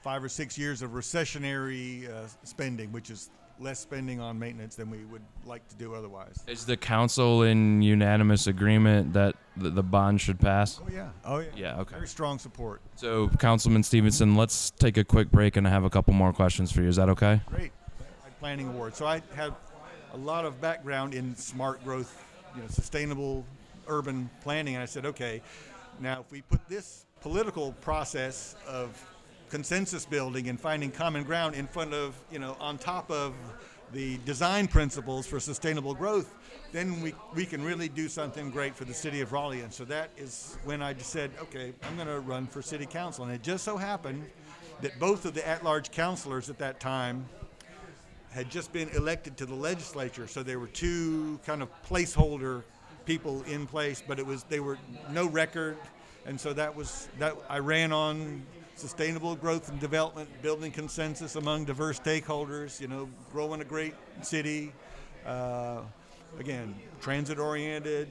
five 0.00 0.23
or 0.23 0.28
six 0.28 0.57
years 0.57 0.81
of 0.83 0.93
recessionary 0.93 2.09
uh, 2.11 2.26
spending, 2.45 2.93
which 2.93 3.11
is 3.11 3.31
less 3.61 3.78
spending 3.78 4.20
on 4.20 4.38
maintenance 4.38 4.75
than 4.75 4.90
we 4.90 5.04
would 5.04 5.23
like 5.44 5.66
to 5.68 5.76
do 5.76 5.94
otherwise. 5.94 6.42
Is 6.46 6.66
the 6.66 6.76
council 6.76 7.42
in 7.42 7.82
unanimous 7.82 8.46
agreement 8.46 9.12
that 9.12 9.37
the, 9.56 9.70
the 9.70 9.82
bond 9.82 10.20
should 10.20 10.40
pass? 10.40 10.80
Oh 10.82 10.88
yeah, 10.92 11.08
oh 11.25 11.38
yeah, 11.38 11.49
Yeah, 11.56 11.80
okay. 11.80 11.94
Very 11.94 12.08
strong 12.08 12.38
support. 12.38 12.80
So, 12.96 13.28
Councilman 13.38 13.82
Stevenson, 13.82 14.34
let's 14.34 14.70
take 14.70 14.96
a 14.96 15.04
quick 15.04 15.30
break 15.30 15.56
and 15.56 15.66
I 15.66 15.70
have 15.70 15.84
a 15.84 15.90
couple 15.90 16.14
more 16.14 16.32
questions 16.32 16.73
for 16.73 16.82
you. 16.82 16.88
Is 16.88 16.96
that 16.96 17.08
okay? 17.08 17.40
Great 17.46 17.73
planning 18.44 18.68
award. 18.68 18.94
So 18.94 19.06
I 19.06 19.23
have 19.37 19.54
a 20.12 20.18
lot 20.18 20.44
of 20.44 20.61
background 20.61 21.14
in 21.14 21.34
smart 21.34 21.82
growth, 21.82 22.23
you 22.54 22.61
know, 22.61 22.68
sustainable 22.68 23.42
urban 23.88 24.28
planning. 24.42 24.75
And 24.75 24.82
I 24.82 24.84
said, 24.84 25.06
okay, 25.06 25.40
now 25.99 26.20
if 26.20 26.30
we 26.30 26.42
put 26.42 26.61
this 26.68 27.06
political 27.23 27.73
process 27.80 28.54
of 28.68 29.02
consensus 29.50 30.04
building 30.04 30.48
and 30.48 30.60
finding 30.60 30.90
common 30.90 31.24
ground 31.24 31.54
in 31.54 31.66
front 31.66 31.94
of, 31.94 32.14
you 32.30 32.38
know, 32.38 32.56
on 32.60 32.78
top 32.78 33.10
of 33.10 33.34
the 33.92 34.18
design 34.24 34.66
principles 34.66 35.26
for 35.26 35.38
sustainable 35.38 35.94
growth, 35.94 36.34
then 36.72 37.00
we, 37.00 37.14
we 37.34 37.46
can 37.46 37.62
really 37.62 37.88
do 37.88 38.08
something 38.08 38.50
great 38.50 38.74
for 38.74 38.84
the 38.84 38.94
city 38.94 39.20
of 39.20 39.32
Raleigh. 39.32 39.60
And 39.60 39.72
so 39.72 39.84
that 39.84 40.10
is 40.16 40.58
when 40.64 40.82
I 40.82 40.92
just 40.92 41.10
said, 41.10 41.30
okay, 41.40 41.72
I'm 41.84 41.94
going 41.94 42.08
to 42.08 42.20
run 42.20 42.46
for 42.46 42.62
city 42.62 42.86
council. 42.86 43.24
And 43.24 43.32
it 43.32 43.42
just 43.42 43.64
so 43.64 43.76
happened 43.76 44.24
that 44.80 44.98
both 44.98 45.24
of 45.24 45.34
the 45.34 45.46
at 45.46 45.62
large 45.62 45.90
councilors 45.92 46.50
at 46.50 46.58
that 46.58 46.80
time 46.80 47.26
had 48.30 48.50
just 48.50 48.72
been 48.72 48.88
elected 48.90 49.36
to 49.36 49.46
the 49.46 49.54
legislature. 49.54 50.26
So 50.26 50.42
there 50.42 50.58
were 50.58 50.66
two 50.66 51.38
kind 51.46 51.62
of 51.62 51.68
placeholder 51.84 52.64
people 53.06 53.42
in 53.44 53.66
place, 53.66 54.02
but 54.04 54.18
it 54.18 54.26
was 54.26 54.42
they 54.44 54.58
were 54.58 54.78
no 55.10 55.26
record. 55.26 55.76
And 56.26 56.40
so 56.40 56.52
that 56.54 56.74
was 56.74 57.08
that 57.20 57.36
I 57.48 57.60
ran 57.60 57.92
on 57.92 58.44
sustainable 58.76 59.37
growth 59.37 59.69
and 59.69 59.81
development, 59.81 60.28
building 60.43 60.73
consensus 60.73 61.37
among 61.37 61.64
diverse 61.64 61.99
stakeholders, 61.99 62.81
you 62.81 62.88
know, 62.88 63.09
growing 63.33 63.61
a 63.61 63.64
great 63.64 63.95
city. 64.23 64.73
Uh, 65.26 65.80
again, 66.39 66.75
transit 67.00 67.39
oriented, 67.39 68.08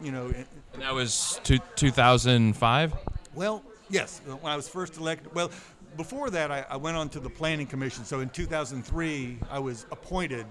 you 0.00 0.12
know. 0.12 0.32
And 0.72 0.82
that 0.82 0.94
was 0.94 1.40
two, 1.44 1.58
2005? 1.76 2.94
Well, 3.34 3.62
yes. 3.90 4.20
When 4.24 4.52
I 4.52 4.56
was 4.56 4.68
first 4.68 4.96
elected, 4.96 5.34
well, 5.34 5.50
before 5.96 6.30
that, 6.30 6.50
I, 6.50 6.64
I 6.68 6.76
went 6.76 6.96
on 6.96 7.08
to 7.10 7.20
the 7.20 7.30
Planning 7.30 7.66
Commission. 7.66 8.04
So 8.04 8.20
in 8.20 8.28
2003, 8.30 9.38
I 9.50 9.58
was 9.58 9.86
appointed 9.90 10.46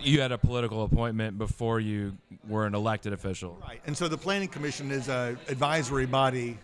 you 0.00 0.20
had 0.20 0.32
a 0.32 0.38
political 0.38 0.84
appointment 0.84 1.38
before 1.38 1.80
you 1.80 2.16
were 2.48 2.66
an 2.66 2.74
elected 2.74 3.12
official. 3.12 3.58
Right. 3.62 3.80
And 3.86 3.96
so 3.96 4.08
the 4.08 4.18
Planning 4.18 4.48
Commission 4.48 4.90
is 4.90 5.08
an 5.08 5.38
advisory 5.48 6.06
body 6.06 6.58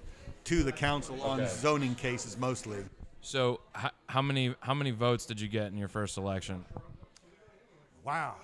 to 0.46 0.62
the 0.62 0.72
council 0.72 1.20
on 1.22 1.40
Okay. 1.40 1.50
zoning 1.50 1.94
cases 1.96 2.38
mostly. 2.38 2.78
So, 3.20 3.60
h- 3.76 3.90
how 4.08 4.22
many 4.22 4.54
how 4.60 4.74
many 4.74 4.92
votes 4.92 5.26
did 5.26 5.40
you 5.40 5.48
get 5.48 5.66
in 5.66 5.76
your 5.76 5.88
first 5.88 6.16
election? 6.16 6.64
Wow. 8.04 8.36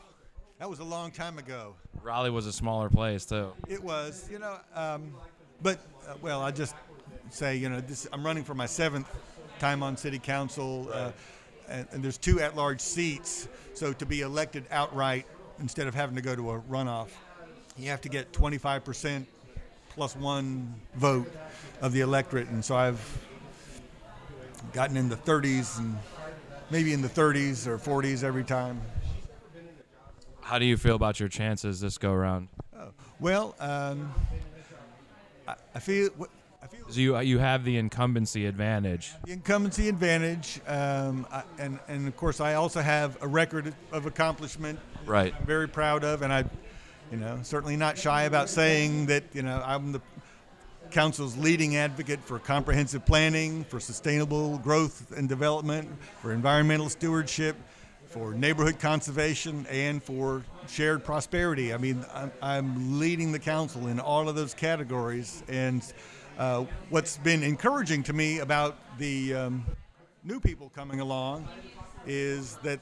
That 0.59 0.69
was 0.69 0.81
a 0.81 0.85
long 0.85 1.11
time 1.11 1.38
ago. 1.38 1.75
Raleigh 2.03 2.31
was 2.31 2.47
a 2.47 2.53
smaller 2.53 2.88
place 2.91 3.25
too. 3.25 3.53
It 3.69 3.83
was, 3.83 4.29
you 4.31 4.38
know, 4.38 4.57
um, 4.75 5.15
but, 5.61 5.79
uh, 6.09 6.15
well, 6.21 6.41
I 6.41 6.51
just 6.51 6.75
say, 7.31 7.57
you 7.57 7.69
know, 7.69 7.81
this, 7.81 8.07
I'm 8.12 8.25
running 8.25 8.45
for 8.45 8.55
my 8.55 8.67
seventh 8.67 9.09
time 9.59 9.83
on 9.83 9.97
city 9.97 10.19
council, 10.19 10.88
uh, 10.93 11.12
and, 11.69 11.87
and 11.93 12.03
there's 12.03 12.19
two 12.19 12.41
at 12.41 12.57
large 12.57 12.81
seats. 12.81 13.49
So 13.75 13.93
to 13.93 14.07
be 14.07 14.21
elected 14.23 14.65
outright 14.71 15.27
instead 15.61 15.87
of 15.87 15.95
having 15.95 16.17
to 16.17 16.23
go 16.23 16.35
to 16.35 16.51
a 16.51 16.61
runoff, 16.62 17.09
you 17.79 17.88
have 17.91 18.01
to 18.03 18.09
get 18.09 18.33
25% 18.33 19.25
plus 19.94 20.16
one 20.16 20.74
vote 20.94 21.31
of 21.81 21.92
the 21.92 22.00
electorate. 22.00 22.48
And 22.48 22.64
so 22.64 22.76
I've 22.76 23.00
gotten 24.72 24.96
in 24.96 25.09
the 25.09 25.16
30s 25.16 25.78
and 25.78 25.98
maybe 26.70 26.92
in 26.92 27.02
the 27.02 27.09
30s 27.09 27.66
or 27.66 27.78
40s 27.78 28.24
every 28.24 28.44
time. 28.44 28.81
How 30.40 30.59
do 30.59 30.64
you 30.64 30.76
feel 30.76 30.96
about 30.96 31.20
your 31.20 31.28
chances 31.28 31.81
this 31.81 31.98
go 31.98 32.12
around? 32.12 32.48
Well, 33.20 33.55
um, 33.61 34.12
I, 35.46 35.55
I 35.74 35.78
feel 35.78 36.11
I 36.62 36.66
feel 36.66 36.90
So 36.90 36.98
you 37.00 37.18
you 37.20 37.38
have 37.38 37.64
the 37.64 37.76
incumbency 37.76 38.46
advantage. 38.46 39.12
the 39.24 39.33
incumbency 39.33 39.88
advantage, 39.88 40.61
um, 40.66 41.26
I, 41.31 41.44
and 41.59 41.78
and 41.87 42.09
of 42.09 42.16
course 42.16 42.40
I 42.40 42.55
also 42.55 42.81
have 42.81 43.16
a 43.22 43.28
record 43.28 43.72
of 43.92 44.07
accomplishment. 44.07 44.81
Right. 45.07 45.33
I'm 45.38 45.46
very 45.46 45.68
proud 45.68 46.02
of, 46.02 46.22
and 46.22 46.33
I, 46.33 46.44
you 47.12 47.18
know, 47.18 47.38
certainly 47.42 47.77
not 47.77 47.98
shy 47.98 48.22
about 48.22 48.48
saying 48.48 49.07
that 49.07 49.25
you 49.35 49.42
know 49.42 49.62
I'm 49.64 49.92
the 49.92 50.01
council's 50.90 51.37
leading 51.37 51.77
advocate 51.77 52.20
for 52.20 52.38
comprehensive 52.38 53.05
planning, 53.05 53.64
for 53.64 53.79
sustainable 53.79 54.57
growth 54.59 55.12
and 55.14 55.29
development, 55.29 55.90
for 56.22 56.33
environmental 56.33 56.88
stewardship, 56.88 57.55
for 58.07 58.33
neighborhood 58.33 58.79
conservation, 58.79 59.66
and 59.70 60.03
for 60.03 60.42
shared 60.66 61.05
prosperity. 61.05 61.75
I 61.75 61.77
mean, 61.77 62.03
I'm, 62.40 62.98
leading 62.98 63.31
the 63.31 63.38
council 63.38 63.88
in 63.88 64.01
all 64.01 64.29
of 64.29 64.35
those 64.35 64.55
categories. 64.55 65.42
And 65.48 65.83
uh, 66.38 66.64
what's 66.88 67.18
been 67.18 67.42
encouraging 67.42 68.03
to 68.05 68.12
me 68.12 68.38
about 68.38 68.77
the 68.98 69.35
um, 69.35 69.66
new 70.25 70.40
people 70.40 70.70
coming 70.75 71.01
along 71.01 71.46
is 72.07 72.57
that 72.62 72.81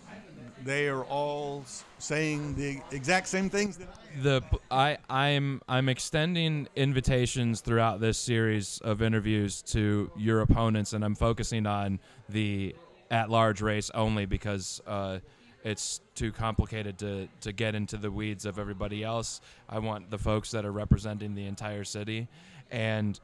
they 0.65 0.89
are 0.89 1.05
all 1.05 1.65
saying 1.99 2.55
the 2.55 2.81
exact 2.91 3.29
same 3.29 3.49
things 3.49 3.77
that 3.79 3.89
The 4.23 4.43
I 4.71 4.99
I'm 5.09 5.63
I'm 5.69 5.89
extending 5.89 6.69
invitations 6.77 7.61
throughout 7.61 8.01
this 8.01 8.19
series 8.19 8.81
of 8.83 9.03
interviews 9.03 9.63
to 9.63 10.11
your 10.17 10.41
opponents, 10.41 10.93
and 10.93 11.05
I'm 11.05 11.15
focusing 11.15 11.67
on 11.67 12.01
the 12.29 12.75
at-large 13.11 13.61
race 13.61 13.91
only 13.91 14.25
because 14.27 14.81
uh, 14.87 15.19
it's 15.65 16.01
too 16.15 16.33
complicated 16.33 16.99
to 16.99 17.29
to 17.43 17.53
get 17.53 17.75
into 17.75 17.97
the 17.97 18.11
weeds 18.11 18.45
of 18.45 18.59
everybody 18.59 19.03
else. 19.03 19.41
I 19.69 19.79
want 19.79 20.11
the 20.11 20.19
folks 20.19 20.51
that 20.53 20.65
are 20.65 20.73
representing 20.73 21.35
the 21.35 21.47
entire 21.47 21.85
city, 21.85 22.29
and 22.71 23.19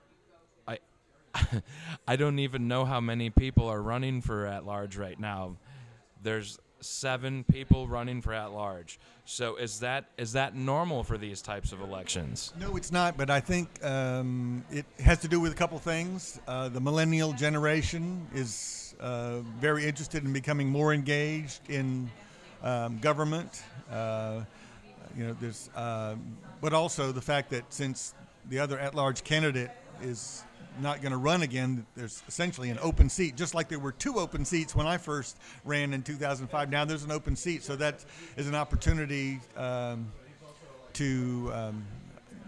I 0.67 0.79
I 2.09 2.17
don't 2.17 2.39
even 2.39 2.69
know 2.69 2.85
how 2.85 3.01
many 3.01 3.31
people 3.31 3.69
are 3.69 3.83
running 3.83 4.21
for 4.21 4.47
at 4.47 4.65
large 4.65 4.97
right 4.97 5.19
now. 5.19 5.57
There's 6.23 6.59
seven 6.81 7.45
people 7.45 7.89
running 7.89 8.21
for 8.21 8.33
at 8.33 8.53
large. 8.53 8.99
So 9.25 9.57
is 9.57 9.81
that 9.81 10.07
is 10.19 10.33
that 10.33 10.55
normal 10.55 11.03
for 11.03 11.19
these 11.19 11.43
types 11.43 11.73
of 11.73 11.81
elections? 11.81 12.53
No, 12.59 12.77
it's 12.77 12.93
not, 12.93 13.17
but 13.17 13.31
I 13.31 13.41
think 13.41 13.85
um, 13.85 14.65
it 14.71 14.87
has 15.01 15.19
to 15.21 15.29
do 15.29 15.41
with 15.41 15.53
a 15.53 15.57
couple 15.57 15.79
things. 15.79 16.41
Uh, 16.47 16.69
the 16.69 16.81
millennial 16.81 17.33
generation 17.33 18.27
is 18.35 18.95
uh, 19.01 19.41
very 19.61 19.87
interested 19.87 20.25
in 20.25 20.33
becoming 20.33 20.69
more 20.69 20.95
engaged 20.95 21.61
in 21.69 22.11
um, 22.63 22.99
government. 22.99 23.63
Uh, 23.91 24.43
you 25.17 25.27
know, 25.27 25.37
there's, 25.41 25.71
uh, 25.75 26.15
but 26.61 26.73
also 26.73 27.11
the 27.11 27.21
fact 27.21 27.51
that 27.51 27.65
since 27.73 28.15
the 28.49 28.59
other 28.59 28.79
at-large 28.79 29.25
candidate 29.25 29.71
is 30.03 30.45
not 30.81 31.01
going 31.01 31.13
to 31.13 31.19
run 31.19 31.43
again, 31.43 31.87
there's 31.97 32.23
essentially 32.29 32.71
an 32.71 32.79
open 32.83 33.09
seat, 33.09 33.37
just 33.37 33.55
like 33.55 33.69
there 33.69 33.79
were 33.79 33.93
two 33.93 34.19
open 34.19 34.45
seats 34.45 34.75
when 34.75 34.87
I 34.87 34.99
first 34.99 35.39
ran 35.65 35.93
in 35.93 36.03
2005. 36.03 36.71
Now 36.71 36.85
there's 36.85 37.05
an 37.05 37.13
open 37.13 37.37
seat, 37.37 37.63
so 37.63 37.77
that 37.77 38.05
is 38.37 38.47
an 38.47 38.55
opportunity 38.55 39.41
um, 39.57 40.13
to 40.95 41.51
um, 41.55 41.85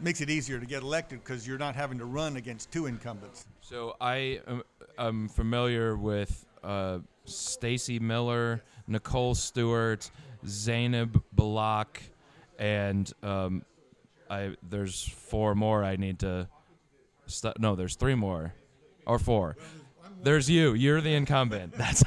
makes 0.01 0.21
it 0.21 0.31
easier 0.31 0.59
to 0.59 0.67
get 0.67 0.83
elected 0.83 1.23
because 1.23 1.47
you're 1.47 1.59
not 1.59 1.75
having 1.75 1.99
to 1.99 2.05
run 2.05 2.37
against 2.37 2.71
two 2.71 2.87
incumbents. 2.87 3.47
So 3.61 3.97
I 4.01 4.41
am 4.47 4.63
I'm 4.97 5.29
familiar 5.29 5.97
with 5.97 6.45
uh, 6.63 6.99
Stacy 7.25 7.99
Miller, 7.99 8.63
Nicole 8.87 9.35
Stewart, 9.35 10.11
Zainab 10.47 11.23
Baloch, 11.33 12.01
and 12.59 13.13
um, 13.23 13.63
I 14.31 14.57
there's 14.69 15.03
four 15.03 15.55
more 15.55 15.85
I 15.85 15.97
need 15.97 16.21
to. 16.21 16.49
Stu- 17.29 17.53
no, 17.59 17.77
there's 17.77 17.95
three 17.97 18.14
more, 18.14 18.55
or 19.07 19.19
four. 19.19 19.57
There's 20.23 20.51
you. 20.51 20.75
You're 20.75 21.01
the 21.01 21.14
incumbent. 21.14 21.73
That's. 21.77 22.03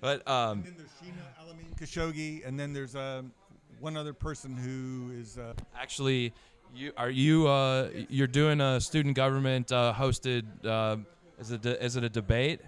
but 0.00 0.26
um, 0.28 0.58
And 0.58 0.64
then 0.66 0.74
there's 0.76 0.90
Sheena 1.00 1.40
Alameen 1.40 1.78
Khashoggi, 1.78 2.46
and 2.46 2.58
then 2.60 2.72
there's 2.72 2.94
um, 2.94 3.32
one 3.80 3.96
other 3.96 4.12
person 4.12 4.54
who 4.56 5.12
is. 5.18 5.38
Uh, 5.38 5.54
actually, 5.78 6.32
you 6.74 6.92
are 6.96 7.08
you 7.10 7.48
uh, 7.48 7.88
you're 8.08 8.26
doing 8.26 8.60
a 8.60 8.80
student 8.80 9.16
government 9.16 9.72
uh, 9.72 9.94
hosted. 9.96 10.44
Uh, 10.64 10.98
is 11.38 11.50
it 11.50 11.62
de- 11.62 11.82
is 11.82 11.96
it 11.96 12.04
a 12.04 12.08
debate? 12.10 12.60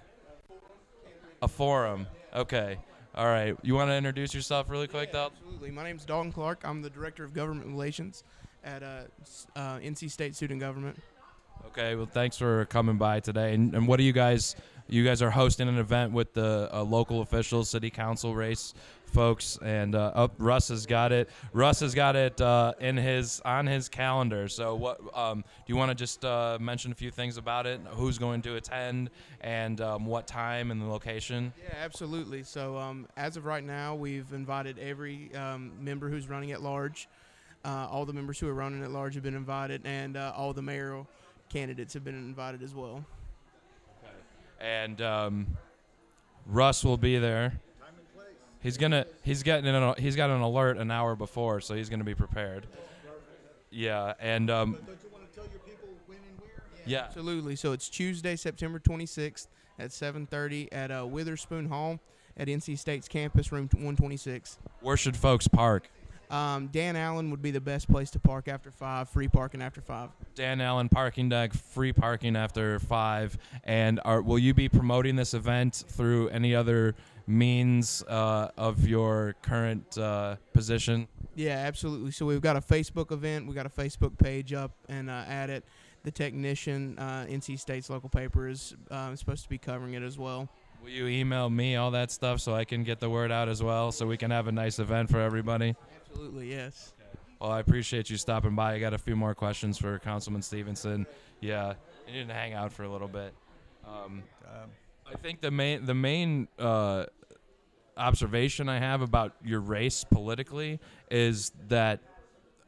A 1.42 1.48
forum. 1.48 2.06
Okay. 2.34 2.78
All 3.14 3.26
right. 3.26 3.56
You 3.62 3.74
want 3.74 3.90
to 3.90 3.94
introduce 3.96 4.34
yourself 4.34 4.70
really 4.70 4.86
quick, 4.88 5.12
though? 5.12 5.26
Absolutely. 5.26 5.70
My 5.70 5.82
name 5.84 5.96
is 5.96 6.04
Dalton 6.04 6.32
Clark. 6.32 6.60
I'm 6.64 6.82
the 6.82 6.90
Director 6.90 7.24
of 7.24 7.32
Government 7.32 7.66
Relations 7.66 8.22
at 8.64 8.82
uh, 8.82 9.02
uh, 9.56 9.78
NC 9.78 10.10
State 10.10 10.34
Student 10.36 10.60
Government. 10.60 10.96
Okay. 11.66 11.94
Well, 11.94 12.06
thanks 12.06 12.36
for 12.36 12.64
coming 12.66 12.96
by 12.96 13.20
today. 13.20 13.54
And, 13.54 13.74
and 13.74 13.86
what 13.86 13.98
do 13.98 14.04
you 14.04 14.12
guys? 14.12 14.56
You 14.90 15.04
guys 15.04 15.20
are 15.20 15.30
hosting 15.30 15.68
an 15.68 15.76
event 15.76 16.12
with 16.12 16.32
the 16.32 16.70
uh, 16.72 16.82
local 16.82 17.20
officials, 17.20 17.68
city 17.68 17.90
council 17.90 18.34
race 18.34 18.72
folks, 19.08 19.58
and 19.62 19.94
uh, 19.94 20.28
Russ 20.38 20.68
has 20.68 20.86
got 20.86 21.12
it. 21.12 21.28
Russ 21.52 21.80
has 21.80 21.94
got 21.94 22.16
it 22.16 22.40
uh, 22.40 22.74
in 22.80 22.96
his 22.96 23.40
on 23.44 23.66
his 23.66 23.88
calendar. 23.88 24.48
So, 24.48 24.74
what 24.74 25.00
um, 25.16 25.42
do 25.42 25.72
you 25.72 25.76
want 25.76 25.90
to 25.90 25.94
just 25.94 26.24
uh, 26.24 26.58
mention 26.60 26.92
a 26.92 26.94
few 26.94 27.10
things 27.10 27.36
about 27.36 27.66
it? 27.66 27.80
Who's 27.90 28.18
going 28.18 28.42
to 28.42 28.56
attend, 28.56 29.10
and 29.40 29.80
um, 29.80 30.06
what 30.06 30.26
time 30.26 30.70
and 30.70 30.80
the 30.80 30.86
location? 30.86 31.52
Yeah, 31.62 31.74
absolutely. 31.82 32.42
So, 32.42 32.76
um, 32.76 33.06
as 33.16 33.36
of 33.36 33.44
right 33.44 33.64
now, 33.64 33.94
we've 33.94 34.32
invited 34.32 34.78
every 34.78 35.34
um, 35.34 35.72
member 35.80 36.08
who's 36.08 36.28
running 36.28 36.52
at 36.52 36.62
large. 36.62 37.08
Uh, 37.64 37.88
all 37.90 38.04
the 38.06 38.12
members 38.12 38.38
who 38.38 38.48
are 38.48 38.54
running 38.54 38.84
at 38.84 38.90
large 38.90 39.14
have 39.14 39.24
been 39.24 39.34
invited, 39.34 39.82
and 39.84 40.16
uh, 40.16 40.32
all 40.36 40.52
the 40.52 40.62
mayoral 40.62 41.08
candidates 41.48 41.94
have 41.94 42.04
been 42.04 42.14
invited 42.14 42.62
as 42.62 42.74
well. 42.74 43.04
and 44.60 45.00
um, 45.00 45.46
Russ 46.46 46.84
will 46.84 46.96
be 46.96 47.18
there. 47.18 47.60
He's 48.60 48.76
gonna 48.76 49.06
he's 49.22 49.42
getting 49.44 49.68
an, 49.72 49.94
he's 49.98 50.16
got 50.16 50.30
an 50.30 50.40
alert 50.40 50.78
an 50.78 50.90
hour 50.90 51.14
before, 51.14 51.60
so 51.60 51.74
he's 51.74 51.88
gonna 51.88 52.02
be 52.04 52.14
prepared. 52.14 52.66
Yeah, 53.70 54.14
and 54.18 54.50
um, 54.50 54.72
don't 54.72 54.98
you 55.02 55.10
want 55.12 55.30
to 55.30 55.34
tell 55.34 55.44
your 55.50 55.60
people 55.60 55.88
when 56.06 56.18
and 56.18 56.40
where? 56.40 56.50
yeah, 56.86 57.04
Absolutely. 57.04 57.54
So 57.54 57.72
it's 57.72 57.88
Tuesday, 57.88 58.34
September 58.34 58.80
26th 58.80 59.46
at 59.78 59.90
7:30 59.90 60.68
at 60.72 60.90
uh, 60.90 61.06
Witherspoon 61.06 61.68
Hall 61.68 62.00
at 62.36 62.48
NC 62.48 62.78
State's 62.78 63.06
campus, 63.08 63.52
room 63.52 63.68
126. 63.72 64.58
where 64.80 64.96
should 64.96 65.16
folks 65.16 65.46
park? 65.46 65.88
Um, 66.30 66.68
Dan 66.68 66.96
Allen 66.96 67.30
would 67.30 67.42
be 67.42 67.50
the 67.50 67.60
best 67.60 67.88
place 67.90 68.10
to 68.10 68.18
park 68.18 68.48
after 68.48 68.70
five. 68.70 69.08
Free 69.08 69.28
parking 69.28 69.62
after 69.62 69.80
five. 69.80 70.10
Dan 70.34 70.60
Allen 70.60 70.88
parking 70.88 71.28
deck, 71.28 71.54
free 71.54 71.92
parking 71.92 72.36
after 72.36 72.78
five. 72.80 73.38
And 73.64 74.00
are 74.04 74.20
will 74.22 74.38
you 74.38 74.54
be 74.54 74.68
promoting 74.68 75.16
this 75.16 75.34
event 75.34 75.84
through 75.88 76.28
any 76.28 76.54
other 76.54 76.94
means 77.26 78.02
uh, 78.08 78.48
of 78.56 78.86
your 78.86 79.36
current 79.42 79.96
uh, 79.98 80.36
position? 80.52 81.08
Yeah, 81.34 81.56
absolutely. 81.56 82.10
So 82.10 82.26
we've 82.26 82.40
got 82.40 82.56
a 82.56 82.60
Facebook 82.60 83.12
event. 83.12 83.46
We 83.46 83.54
got 83.54 83.66
a 83.66 83.70
Facebook 83.70 84.18
page 84.18 84.52
up 84.52 84.72
and 84.88 85.08
uh, 85.08 85.24
at 85.28 85.50
it. 85.50 85.64
The 86.04 86.10
technician, 86.10 86.98
uh, 86.98 87.26
NC 87.28 87.58
State's 87.58 87.90
local 87.90 88.08
paper, 88.08 88.48
is 88.48 88.74
uh, 88.90 89.14
supposed 89.16 89.42
to 89.42 89.48
be 89.48 89.58
covering 89.58 89.94
it 89.94 90.02
as 90.02 90.18
well. 90.18 90.48
Will 90.82 90.90
you 90.90 91.06
email 91.08 91.50
me 91.50 91.76
all 91.76 91.90
that 91.90 92.10
stuff 92.10 92.40
so 92.40 92.54
I 92.54 92.64
can 92.64 92.84
get 92.84 93.00
the 93.00 93.10
word 93.10 93.32
out 93.32 93.48
as 93.48 93.62
well, 93.62 93.90
so 93.90 94.06
we 94.06 94.16
can 94.16 94.30
have 94.30 94.46
a 94.46 94.52
nice 94.52 94.78
event 94.78 95.10
for 95.10 95.20
everybody? 95.20 95.74
Absolutely, 96.18 96.50
yes. 96.50 96.94
Well, 97.40 97.52
I 97.52 97.60
appreciate 97.60 98.10
you 98.10 98.16
stopping 98.16 98.56
by. 98.56 98.74
I 98.74 98.80
got 98.80 98.92
a 98.92 98.98
few 98.98 99.14
more 99.14 99.36
questions 99.36 99.78
for 99.78 99.96
Councilman 100.00 100.42
Stevenson. 100.42 101.06
Yeah, 101.40 101.74
you 102.08 102.14
need 102.14 102.26
to 102.26 102.34
hang 102.34 102.54
out 102.54 102.72
for 102.72 102.82
a 102.82 102.88
little 102.88 103.06
bit. 103.06 103.32
Um, 103.86 104.24
Um, 104.44 104.70
I 105.06 105.14
think 105.16 105.40
the 105.40 105.52
main 105.52 105.86
the 105.86 105.94
main 105.94 106.48
uh, 106.58 107.06
observation 107.96 108.68
I 108.68 108.80
have 108.80 109.00
about 109.00 109.34
your 109.44 109.60
race 109.60 110.02
politically 110.02 110.80
is 111.08 111.52
that 111.68 112.00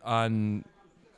on 0.05 0.65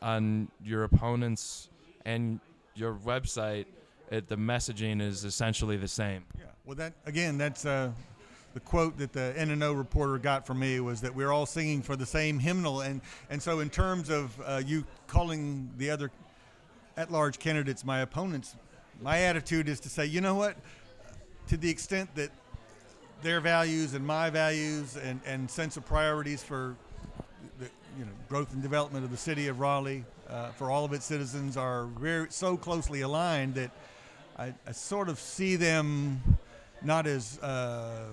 on 0.00 0.48
your 0.64 0.84
opponents 0.84 1.68
and 2.06 2.40
your 2.74 2.94
website, 2.94 3.66
it, 4.10 4.26
the 4.28 4.36
messaging 4.36 5.02
is 5.02 5.24
essentially 5.24 5.76
the 5.76 5.86
same. 5.86 6.24
Yeah. 6.38 6.46
Well, 6.64 6.76
that 6.76 6.94
again, 7.04 7.36
that's 7.36 7.66
uh, 7.66 7.92
the 8.54 8.60
quote 8.60 8.98
that 8.98 9.12
the 9.12 9.34
N&O 9.36 9.72
reporter 9.72 10.18
got 10.18 10.46
from 10.46 10.58
me 10.58 10.80
was 10.80 11.00
that 11.00 11.14
we're 11.14 11.32
all 11.32 11.46
singing 11.46 11.82
for 11.82 11.96
the 11.96 12.06
same 12.06 12.38
hymnal, 12.38 12.80
and 12.80 13.00
and 13.30 13.42
so 13.42 13.60
in 13.60 13.70
terms 13.70 14.10
of 14.10 14.38
uh, 14.44 14.62
you 14.64 14.84
calling 15.06 15.70
the 15.78 15.90
other 15.90 16.10
at-large 16.96 17.38
candidates 17.38 17.84
my 17.84 18.00
opponents, 18.00 18.56
my 19.00 19.20
attitude 19.22 19.68
is 19.68 19.80
to 19.80 19.88
say, 19.88 20.04
you 20.04 20.20
know 20.20 20.34
what, 20.34 20.56
to 21.48 21.56
the 21.56 21.70
extent 21.70 22.14
that 22.14 22.30
their 23.22 23.40
values 23.40 23.94
and 23.94 24.06
my 24.06 24.30
values 24.30 24.96
and, 24.96 25.20
and 25.24 25.50
sense 25.50 25.76
of 25.76 25.86
priorities 25.86 26.42
for 26.42 26.76
the 27.58 27.66
you 27.98 28.04
know 28.04 28.10
growth 28.28 28.52
and 28.52 28.62
development 28.62 29.04
of 29.04 29.10
the 29.10 29.16
city 29.16 29.48
of 29.48 29.60
Raleigh 29.60 30.04
uh, 30.28 30.50
for 30.50 30.70
all 30.70 30.84
of 30.84 30.92
its 30.92 31.04
citizens 31.04 31.56
are 31.56 31.86
very 31.98 32.26
so 32.30 32.56
closely 32.56 33.02
aligned 33.02 33.54
that 33.54 33.70
I, 34.36 34.54
I 34.66 34.72
sort 34.72 35.08
of 35.08 35.18
see 35.18 35.56
them 35.56 36.20
not 36.82 37.06
as 37.06 37.38
uh, 37.40 38.06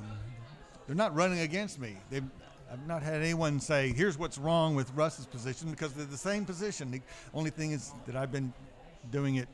they're 0.90 0.96
not 0.96 1.16
running 1.16 1.42
against 1.42 1.80
me. 1.80 1.96
They 2.10 2.20
I've 2.72 2.88
not 2.88 3.04
had 3.04 3.22
anyone 3.22 3.60
say 3.60 3.94
here's 3.94 4.18
what's 4.18 4.40
wrong 4.40 4.74
with 4.74 4.92
Russ's 4.96 5.28
position 5.28 5.70
because 5.70 5.94
they're 5.94 6.06
the 6.06 6.18
same 6.18 6.46
position. 6.46 6.90
The 6.90 7.02
only 7.32 7.52
thing 7.52 7.74
is 7.74 7.94
that 8.08 8.16
I've 8.16 8.32
been 8.32 8.52
doing 9.12 9.36
it 9.36 9.48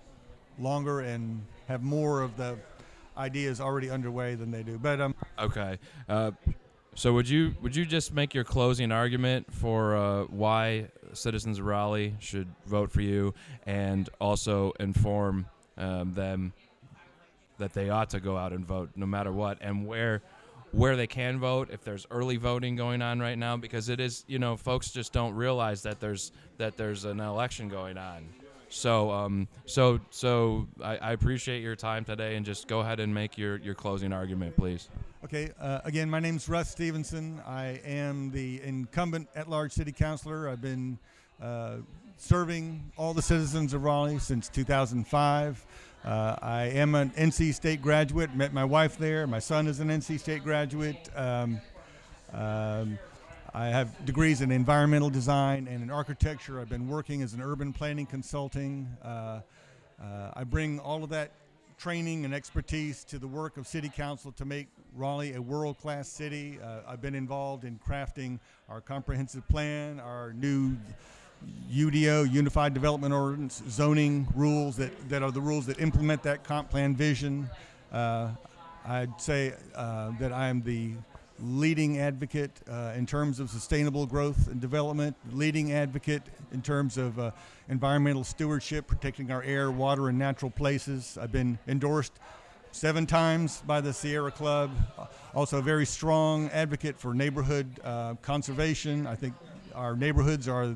longer 0.57 1.01
and 1.01 1.45
have 1.67 1.83
more 1.83 2.21
of 2.21 2.37
the 2.37 2.57
ideas 3.17 3.59
already 3.59 3.89
underway 3.89 4.35
than 4.35 4.49
they 4.49 4.63
do. 4.63 4.79
But 4.79 5.01
um, 5.01 5.13
Okay. 5.37 5.77
Uh, 6.07 6.31
so 6.93 7.11
would 7.11 7.27
you 7.27 7.53
would 7.61 7.75
you 7.75 7.85
just 7.85 8.13
make 8.13 8.33
your 8.33 8.45
closing 8.45 8.93
argument 8.93 9.53
for 9.53 9.97
uh, 9.97 10.23
why 10.29 10.87
citizens 11.11 11.59
of 11.59 11.65
Raleigh 11.65 12.15
should 12.19 12.47
vote 12.65 12.89
for 12.89 13.01
you, 13.01 13.33
and 13.65 14.09
also 14.21 14.71
inform 14.79 15.47
um, 15.77 16.13
them 16.13 16.53
that 17.57 17.73
they 17.73 17.89
ought 17.89 18.09
to 18.11 18.21
go 18.21 18.37
out 18.37 18.53
and 18.53 18.65
vote 18.65 18.91
no 18.95 19.05
matter 19.05 19.33
what, 19.33 19.57
and 19.59 19.85
where 19.85 20.21
where 20.75 20.97
they 20.97 21.07
can 21.07 21.39
vote 21.39 21.69
if 21.71 21.83
there's 21.85 22.05
early 22.11 22.35
voting 22.35 22.75
going 22.75 23.01
on 23.01 23.19
right 23.19 23.37
now 23.37 23.55
because 23.55 23.87
it 23.87 24.01
is 24.01 24.25
you 24.27 24.37
know 24.37 24.57
folks 24.57 24.91
just 24.91 25.13
don't 25.13 25.33
realize 25.33 25.81
that 25.83 26.01
there's 26.01 26.33
that 26.57 26.75
there's 26.75 27.05
an 27.05 27.19
election 27.19 27.69
going 27.69 27.97
on. 27.97 28.27
So 28.69 29.09
um 29.09 29.47
so 29.65 29.99
so 30.09 30.67
I, 30.83 30.97
I 30.97 31.11
appreciate 31.13 31.61
your 31.61 31.77
time 31.77 32.03
today 32.03 32.35
and 32.35 32.45
just 32.45 32.67
go 32.67 32.81
ahead 32.81 32.99
and 32.99 33.13
make 33.13 33.37
your 33.37 33.57
your 33.57 33.73
closing 33.73 34.11
argument 34.11 34.57
please. 34.57 34.89
Okay, 35.23 35.51
uh, 35.59 35.79
again, 35.85 36.07
my 36.07 36.19
name's 36.19 36.47
Russ 36.47 36.69
Stevenson. 36.69 37.41
I 37.47 37.81
am 37.83 38.29
the 38.29 38.61
incumbent 38.61 39.27
at 39.33 39.49
large 39.49 39.71
city 39.71 39.91
councilor. 39.91 40.47
I've 40.47 40.61
been 40.61 40.99
uh, 41.41 41.77
serving 42.17 42.91
all 42.95 43.13
the 43.13 43.23
citizens 43.23 43.73
of 43.73 43.83
Raleigh 43.83 44.19
since 44.19 44.49
2005. 44.49 45.65
Uh, 46.05 46.35
I 46.39 46.65
am 46.65 46.93
an 46.93 47.09
NC 47.17 47.51
State 47.55 47.81
graduate, 47.81 48.35
met 48.35 48.53
my 48.53 48.63
wife 48.63 48.95
there. 48.99 49.25
My 49.25 49.39
son 49.39 49.65
is 49.65 49.79
an 49.79 49.87
NC 49.87 50.19
State 50.19 50.43
graduate. 50.43 51.09
Um, 51.15 51.59
um, 52.31 52.99
I 53.55 53.69
have 53.69 54.05
degrees 54.05 54.41
in 54.41 54.51
environmental 54.51 55.09
design 55.09 55.67
and 55.67 55.81
in 55.81 55.89
architecture. 55.89 56.59
I've 56.59 56.69
been 56.69 56.87
working 56.87 57.23
as 57.23 57.33
an 57.33 57.41
urban 57.41 57.73
planning 57.73 58.05
consulting. 58.05 58.87
Uh, 59.03 59.39
uh, 59.99 60.31
I 60.35 60.43
bring 60.43 60.77
all 60.77 61.03
of 61.03 61.09
that 61.09 61.31
training 61.79 62.23
and 62.23 62.35
expertise 62.35 63.03
to 63.05 63.17
the 63.17 63.27
work 63.27 63.57
of 63.57 63.65
City 63.65 63.89
Council 63.89 64.31
to 64.33 64.45
make 64.45 64.67
Raleigh 64.95 65.33
a 65.33 65.41
world 65.41 65.79
class 65.79 66.07
city. 66.07 66.59
Uh, 66.63 66.81
I've 66.87 67.01
been 67.01 67.15
involved 67.15 67.63
in 67.63 67.79
crafting 67.79 68.37
our 68.69 68.79
comprehensive 68.79 69.47
plan, 69.47 69.99
our 69.99 70.33
new 70.33 70.77
UDO, 71.71 72.31
Unified 72.31 72.73
Development 72.73 73.13
Ordinance, 73.13 73.61
zoning 73.69 74.27
rules 74.35 74.77
that, 74.77 75.09
that 75.09 75.23
are 75.23 75.31
the 75.31 75.41
rules 75.41 75.65
that 75.65 75.79
implement 75.79 76.23
that 76.23 76.43
comp 76.43 76.69
plan 76.69 76.95
vision. 76.95 77.49
Uh, 77.91 78.29
I'd 78.85 79.19
say 79.19 79.53
uh, 79.73 80.11
that 80.19 80.31
I'm 80.31 80.61
the 80.61 80.93
leading 81.39 81.99
advocate 81.99 82.51
uh, 82.69 82.93
in 82.95 83.05
terms 83.05 83.39
of 83.39 83.49
sustainable 83.49 84.05
growth 84.05 84.47
and 84.47 84.61
development, 84.61 85.15
leading 85.33 85.73
advocate 85.73 86.21
in 86.53 86.61
terms 86.61 86.97
of 86.97 87.19
uh, 87.19 87.31
environmental 87.67 88.23
stewardship, 88.23 88.87
protecting 88.87 89.31
our 89.31 89.43
air, 89.43 89.71
water, 89.71 90.07
and 90.07 90.17
natural 90.17 90.51
places. 90.51 91.17
I've 91.21 91.31
been 91.31 91.57
endorsed 91.67 92.13
seven 92.71 93.05
times 93.05 93.61
by 93.65 93.81
the 93.81 93.91
Sierra 93.91 94.31
Club. 94.31 94.71
Also, 95.33 95.57
a 95.57 95.61
very 95.61 95.85
strong 95.85 96.49
advocate 96.49 96.97
for 96.97 97.13
neighborhood 97.13 97.67
uh, 97.83 98.15
conservation. 98.21 99.07
I 99.07 99.15
think 99.15 99.33
our 99.73 99.95
neighborhoods 99.95 100.47
are 100.47 100.75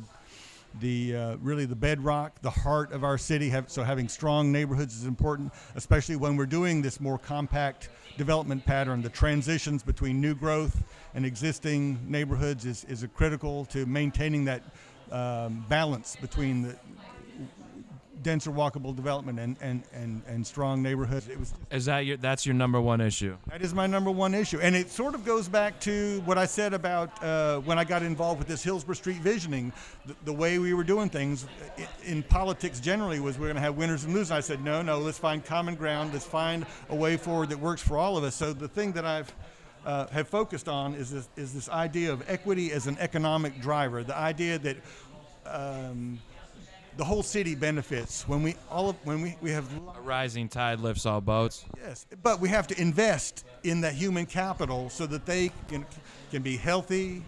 the 0.80 1.16
uh, 1.16 1.36
really 1.38 1.66
the 1.66 1.76
bedrock, 1.76 2.42
the 2.42 2.50
heart 2.50 2.92
of 2.92 3.04
our 3.04 3.18
city. 3.18 3.50
Have, 3.50 3.70
so 3.70 3.84
having 3.84 4.08
strong 4.08 4.52
neighborhoods 4.52 4.96
is 4.96 5.06
important, 5.06 5.52
especially 5.76 6.16
when 6.16 6.38
we're 6.38 6.46
doing 6.46 6.82
this 6.82 7.00
more 7.00 7.18
compact 7.18 7.90
development 8.18 8.66
pattern. 8.66 9.02
The 9.02 9.10
transitions 9.10 9.84
between 9.84 10.22
new 10.22 10.36
growth 10.36 10.84
and 11.16 11.26
existing 11.26 12.00
neighborhoods 12.08 12.66
is, 12.66 12.84
is 12.86 13.06
critical 13.16 13.66
to 13.66 13.86
maintaining 13.86 14.46
that 14.46 14.64
um, 15.12 15.66
balance 15.70 16.16
between 16.16 16.62
the 16.62 16.76
denser 18.22 18.52
walkable 18.52 18.96
development 18.96 19.40
and, 19.40 19.56
and, 19.62 19.84
and, 19.94 20.22
and 20.28 20.46
strong 20.46 20.82
neighborhoods. 20.82 21.28
It 21.28 21.40
was 21.40 21.54
Is 21.72 21.86
that 21.86 22.00
your 22.06 22.18
that's 22.18 22.46
your 22.46 22.56
number 22.56 22.80
one 22.82 23.02
issue? 23.02 23.38
that 23.50 23.62
is 23.62 23.74
my 23.74 23.88
number 23.88 24.12
one 24.12 24.34
issue, 24.34 24.60
and 24.60 24.76
it 24.76 24.90
sort 24.90 25.16
of 25.16 25.26
goes 25.26 25.48
back 25.48 25.80
to 25.82 26.22
what 26.26 26.38
I 26.38 26.46
said 26.46 26.74
about 26.74 27.24
uh, 27.24 27.60
when 27.60 27.80
I 27.80 27.84
got 27.84 28.04
involved 28.04 28.40
with 28.40 28.48
this 28.48 28.64
Hillsborough 28.64 28.96
Street 28.96 29.18
visioning. 29.18 29.72
The, 30.06 30.16
the 30.26 30.34
way 30.34 30.60
we 30.60 30.74
were 30.74 30.84
doing 30.84 31.10
things 31.10 31.46
i- 31.78 31.88
in 32.06 32.24
politics 32.24 32.80
generally 32.80 33.20
was 33.20 33.38
we're 33.38 33.48
going 33.48 33.56
to 33.56 33.62
have 33.62 33.76
winners 33.78 34.04
and 34.04 34.14
losers. 34.14 34.32
I 34.32 34.42
said, 34.42 34.64
no, 34.64 34.82
no, 34.82 35.00
let's 35.00 35.18
find 35.18 35.44
common 35.44 35.76
ground. 35.76 36.12
Let's 36.14 36.26
find 36.26 36.66
a 36.90 36.96
way 36.96 37.18
forward 37.18 37.50
that 37.50 37.60
works 37.60 37.82
for 37.82 37.98
all 37.98 38.18
of 38.18 38.24
us. 38.24 38.36
So 38.36 38.54
the 38.54 38.68
thing 38.68 38.92
that 38.94 39.06
I've 39.06 39.34
uh, 39.86 40.08
have 40.08 40.28
focused 40.28 40.68
on 40.68 40.94
is 40.94 41.10
this, 41.10 41.30
is 41.38 41.54
this 41.54 41.70
idea 41.70 42.12
of 42.12 42.22
equity 42.30 42.72
as 42.74 42.86
an 42.88 42.98
economic 43.00 43.62
driver. 43.62 44.04
The 44.04 44.18
idea 44.18 44.60
that 44.60 44.78
um, 45.46 46.20
the 47.00 47.06
whole 47.06 47.24
city 47.24 47.56
benefits 47.56 48.28
when 48.28 48.44
we 48.44 48.56
all 48.70 48.90
of, 48.90 48.96
when 49.06 49.22
we, 49.22 49.38
we 49.40 49.52
have 49.52 49.66
A 49.96 50.02
rising 50.02 50.50
tide 50.50 50.82
lifts 50.82 51.06
all 51.06 51.22
boats. 51.22 51.64
Yes, 51.78 52.06
but 52.22 52.42
we 52.42 52.50
have 52.50 52.68
to 52.68 52.80
invest 52.80 53.46
in 53.64 53.80
that 53.82 53.94
human 53.94 54.26
capital 54.26 54.90
so 54.90 55.08
that 55.08 55.26
they 55.26 55.50
can 55.70 55.86
can 56.30 56.42
be 56.42 56.58
healthy, 56.58 57.24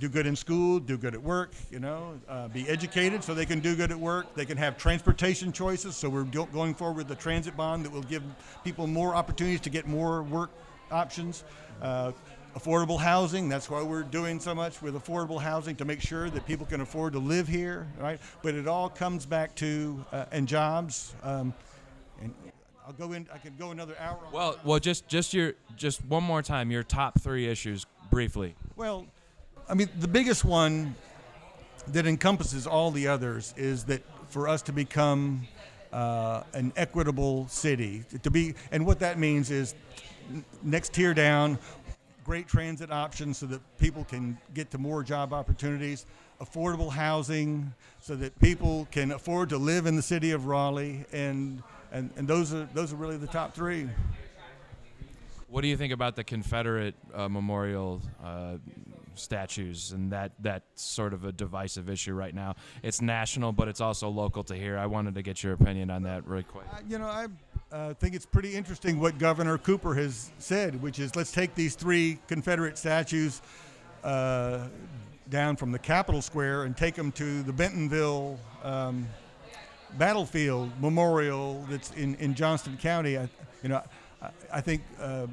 do 0.00 0.10
good 0.10 0.26
in 0.26 0.36
school, 0.36 0.78
do 0.78 0.98
good 0.98 1.14
at 1.14 1.22
work. 1.22 1.54
You 1.70 1.78
know, 1.78 2.20
uh, 2.28 2.48
be 2.48 2.68
educated 2.68 3.24
so 3.24 3.32
they 3.32 3.46
can 3.46 3.60
do 3.60 3.74
good 3.74 3.90
at 3.90 3.98
work. 3.98 4.34
They 4.34 4.44
can 4.44 4.58
have 4.58 4.76
transportation 4.76 5.50
choices. 5.50 5.96
So 5.96 6.10
we're 6.10 6.24
go- 6.24 6.44
going 6.44 6.74
forward 6.74 6.98
with 6.98 7.08
the 7.08 7.14
transit 7.14 7.56
bond 7.56 7.86
that 7.86 7.92
will 7.92 8.02
give 8.02 8.22
people 8.64 8.86
more 8.86 9.14
opportunities 9.14 9.62
to 9.62 9.70
get 9.70 9.86
more 9.86 10.24
work 10.24 10.50
options. 10.90 11.42
Uh, 11.80 12.12
affordable 12.56 12.98
housing. 12.98 13.48
That's 13.48 13.68
why 13.68 13.82
we're 13.82 14.02
doing 14.02 14.40
so 14.40 14.54
much 14.54 14.80
with 14.80 14.94
affordable 14.94 15.40
housing 15.40 15.76
to 15.76 15.84
make 15.84 16.00
sure 16.00 16.30
that 16.30 16.46
people 16.46 16.66
can 16.66 16.80
afford 16.80 17.12
to 17.12 17.18
live 17.18 17.46
here, 17.46 17.86
right? 17.98 18.18
But 18.42 18.54
it 18.54 18.66
all 18.66 18.88
comes 18.88 19.26
back 19.26 19.54
to 19.56 20.04
uh, 20.12 20.24
and 20.32 20.48
jobs. 20.48 21.14
Um, 21.22 21.52
and 22.20 22.32
I'll 22.86 22.94
go 22.94 23.12
in. 23.12 23.26
I 23.32 23.38
could 23.38 23.58
go 23.58 23.70
another 23.70 23.96
hour. 24.00 24.18
On 24.26 24.32
Well, 24.32 24.58
well, 24.64 24.78
just 24.78 25.06
just 25.08 25.34
your 25.34 25.54
just 25.76 26.04
one 26.06 26.22
more 26.22 26.42
time 26.42 26.70
your 26.70 26.82
top 26.82 27.20
three 27.20 27.46
issues 27.46 27.84
briefly. 28.10 28.54
Well, 28.76 29.06
I 29.68 29.74
mean, 29.74 29.90
the 29.98 30.08
biggest 30.08 30.44
one 30.44 30.94
that 31.88 32.06
encompasses 32.06 32.66
all 32.66 32.90
the 32.90 33.08
others 33.08 33.52
is 33.56 33.84
that 33.84 34.02
for 34.28 34.48
us 34.48 34.62
to 34.62 34.72
become 34.72 35.46
uh, 35.92 36.42
an 36.52 36.72
equitable 36.76 37.46
city, 37.48 38.04
to 38.22 38.30
be, 38.30 38.54
and 38.72 38.84
what 38.86 39.00
that 39.00 39.18
means 39.18 39.50
is 39.50 39.74
next 40.62 40.92
tier 40.92 41.14
down, 41.14 41.58
great 42.26 42.48
transit 42.48 42.90
options 42.90 43.38
so 43.38 43.46
that 43.46 43.60
people 43.78 44.04
can 44.04 44.36
get 44.52 44.68
to 44.72 44.78
more 44.78 45.04
job 45.04 45.32
opportunities, 45.32 46.06
affordable 46.40 46.90
housing 46.90 47.72
so 48.00 48.16
that 48.16 48.36
people 48.40 48.88
can 48.90 49.12
afford 49.12 49.48
to 49.48 49.56
live 49.56 49.86
in 49.86 49.94
the 49.94 50.02
city 50.02 50.32
of 50.32 50.46
Raleigh, 50.46 51.04
and 51.12 51.62
and, 51.92 52.10
and 52.16 52.26
those 52.26 52.52
are 52.52 52.68
those 52.74 52.92
are 52.92 52.96
really 52.96 53.16
the 53.16 53.28
top 53.28 53.54
three. 53.54 53.88
What 55.48 55.60
do 55.60 55.68
you 55.68 55.76
think 55.76 55.92
about 55.92 56.16
the 56.16 56.24
Confederate 56.24 56.96
uh, 57.14 57.28
memorial 57.28 58.02
uh, 58.22 58.56
statues 59.14 59.92
and 59.92 60.10
that 60.10 60.32
that's 60.40 60.82
sort 60.82 61.14
of 61.14 61.24
a 61.24 61.30
divisive 61.30 61.88
issue 61.88 62.12
right 62.12 62.34
now? 62.34 62.56
It's 62.82 63.00
national, 63.00 63.52
but 63.52 63.68
it's 63.68 63.80
also 63.80 64.08
local 64.08 64.42
to 64.44 64.56
here. 64.56 64.76
I 64.76 64.86
wanted 64.86 65.14
to 65.14 65.22
get 65.22 65.44
your 65.44 65.52
opinion 65.52 65.90
on 65.90 66.02
that 66.02 66.26
really 66.26 66.42
quick. 66.42 66.66
Uh, 66.72 66.78
you 66.88 66.98
know, 66.98 67.06
I 67.06 67.28
uh, 67.72 67.94
think 67.94 68.14
it's 68.14 68.26
pretty 68.26 68.54
interesting 68.54 69.00
what 69.00 69.18
Governor 69.18 69.58
Cooper 69.58 69.94
has 69.94 70.30
said, 70.38 70.80
which 70.82 70.98
is 70.98 71.16
let's 71.16 71.32
take 71.32 71.54
these 71.54 71.74
three 71.74 72.18
Confederate 72.28 72.78
statues 72.78 73.42
uh, 74.04 74.68
down 75.28 75.56
from 75.56 75.72
the 75.72 75.78
Capitol 75.78 76.22
Square 76.22 76.64
and 76.64 76.76
take 76.76 76.94
them 76.94 77.10
to 77.12 77.42
the 77.42 77.52
Bentonville 77.52 78.38
um, 78.62 79.06
battlefield 79.98 80.70
memorial 80.80 81.66
that's 81.68 81.90
in, 81.92 82.14
in 82.16 82.34
Johnston 82.34 82.76
County. 82.76 83.18
I, 83.18 83.28
you 83.62 83.68
know, 83.68 83.82
I, 84.22 84.30
I 84.52 84.60
think 84.60 84.82
uh, 85.00 85.26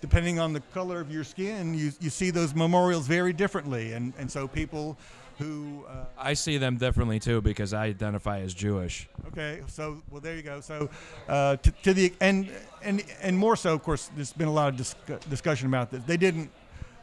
depending 0.00 0.38
on 0.38 0.52
the 0.52 0.60
color 0.72 1.00
of 1.00 1.12
your 1.12 1.24
skin, 1.24 1.74
you, 1.74 1.90
you 2.00 2.10
see 2.10 2.30
those 2.30 2.54
memorials 2.54 3.06
very 3.06 3.32
differently. 3.32 3.92
And, 3.92 4.12
and 4.18 4.30
so 4.30 4.46
people 4.46 4.96
who 5.40 5.84
uh, 5.88 6.04
I 6.18 6.34
see 6.34 6.58
them 6.58 6.76
differently 6.76 7.18
too 7.18 7.40
because 7.40 7.72
I 7.72 7.86
identify 7.86 8.40
as 8.40 8.54
Jewish. 8.54 9.08
Okay, 9.28 9.62
so 9.66 10.02
well, 10.10 10.20
there 10.20 10.36
you 10.36 10.42
go. 10.42 10.60
So, 10.60 10.88
uh, 11.28 11.56
to, 11.56 11.70
to 11.70 11.94
the 11.94 12.12
and 12.20 12.50
and 12.82 13.02
and 13.22 13.36
more 13.36 13.56
so, 13.56 13.74
of 13.74 13.82
course, 13.82 14.10
there's 14.14 14.32
been 14.32 14.48
a 14.48 14.52
lot 14.52 14.68
of 14.68 14.76
dis- 14.76 14.94
discussion 15.28 15.68
about 15.68 15.90
this. 15.90 16.02
They 16.04 16.16
didn't 16.16 16.50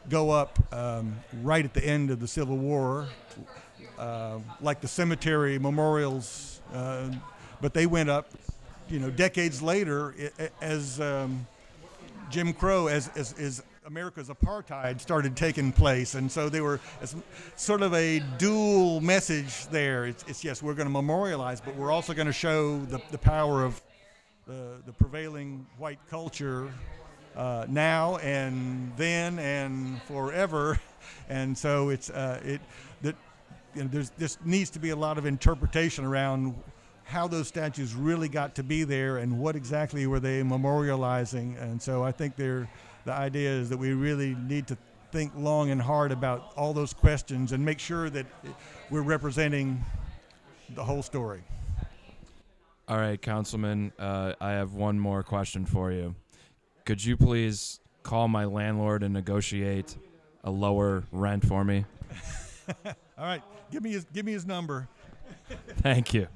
go 0.08 0.30
up 0.30 0.58
um, 0.72 1.16
right 1.42 1.64
at 1.64 1.74
the 1.74 1.84
end 1.84 2.10
of 2.10 2.20
the 2.20 2.28
Civil 2.28 2.56
War, 2.56 3.08
uh, 3.98 4.38
like 4.60 4.80
the 4.80 4.88
cemetery 4.88 5.58
memorials, 5.58 6.60
uh, 6.72 7.10
but 7.60 7.74
they 7.74 7.86
went 7.86 8.08
up, 8.08 8.30
you 8.88 9.00
know, 9.00 9.10
decades 9.10 9.60
later 9.60 10.14
as 10.60 11.00
um, 11.00 11.46
Jim 12.30 12.52
Crow, 12.52 12.86
as, 12.86 13.10
as, 13.16 13.34
as 13.34 13.62
America's 13.88 14.28
apartheid 14.28 15.00
started 15.00 15.34
taking 15.34 15.72
place. 15.72 16.14
And 16.14 16.30
so 16.30 16.50
they 16.50 16.60
were 16.60 16.78
sort 17.56 17.80
of 17.80 17.94
a 17.94 18.20
dual 18.36 19.00
message 19.00 19.66
there. 19.68 20.04
It's, 20.04 20.24
it's 20.28 20.44
yes, 20.44 20.62
we're 20.62 20.74
going 20.74 20.86
to 20.86 20.92
memorialize, 20.92 21.62
but 21.62 21.74
we're 21.74 21.90
also 21.90 22.12
going 22.12 22.26
to 22.26 22.32
show 22.32 22.78
the, 22.80 23.00
the 23.10 23.16
power 23.16 23.64
of 23.64 23.80
the, 24.46 24.82
the 24.84 24.92
prevailing 24.92 25.66
white 25.78 26.00
culture 26.10 26.70
uh, 27.34 27.64
now 27.66 28.18
and 28.18 28.92
then 28.96 29.38
and 29.38 30.00
forever. 30.02 30.78
And 31.30 31.56
so 31.56 31.90
it's 31.90 32.10
uh, 32.10 32.40
it 32.44 32.60
that 33.02 33.14
you 33.74 33.82
know, 33.82 33.88
there's 33.90 34.10
this 34.10 34.36
needs 34.44 34.68
to 34.70 34.78
be 34.78 34.90
a 34.90 34.96
lot 34.96 35.16
of 35.16 35.26
interpretation 35.26 36.04
around 36.04 36.54
how 37.04 37.26
those 37.26 37.48
statues 37.48 37.94
really 37.94 38.28
got 38.28 38.54
to 38.56 38.62
be 38.62 38.84
there 38.84 39.18
and 39.18 39.38
what 39.38 39.56
exactly 39.56 40.06
were 40.06 40.20
they 40.20 40.42
memorializing. 40.42 41.60
And 41.62 41.80
so 41.80 42.02
I 42.02 42.12
think 42.12 42.36
they're, 42.36 42.68
the 43.08 43.14
idea 43.14 43.48
is 43.48 43.70
that 43.70 43.78
we 43.78 43.94
really 43.94 44.34
need 44.34 44.66
to 44.66 44.76
think 45.12 45.32
long 45.34 45.70
and 45.70 45.80
hard 45.80 46.12
about 46.12 46.52
all 46.56 46.74
those 46.74 46.92
questions 46.92 47.52
and 47.52 47.64
make 47.64 47.78
sure 47.78 48.10
that 48.10 48.26
we're 48.90 49.00
representing 49.00 49.82
the 50.74 50.84
whole 50.84 51.02
story. 51.02 51.42
All 52.86 52.98
right, 52.98 53.20
Councilman, 53.20 53.92
uh, 53.98 54.34
I 54.42 54.50
have 54.50 54.74
one 54.74 55.00
more 55.00 55.22
question 55.22 55.64
for 55.64 55.90
you. 55.90 56.16
Could 56.84 57.02
you 57.02 57.16
please 57.16 57.80
call 58.02 58.28
my 58.28 58.44
landlord 58.44 59.02
and 59.02 59.14
negotiate 59.14 59.96
a 60.44 60.50
lower 60.50 61.04
rent 61.10 61.46
for 61.46 61.64
me? 61.64 61.86
All 62.84 62.94
right, 63.24 63.42
give 63.70 63.82
me 63.82 63.92
his 63.92 64.04
give 64.12 64.26
me 64.26 64.32
his 64.32 64.44
number. 64.44 64.86
Thank 65.78 66.12
you. 66.12 66.28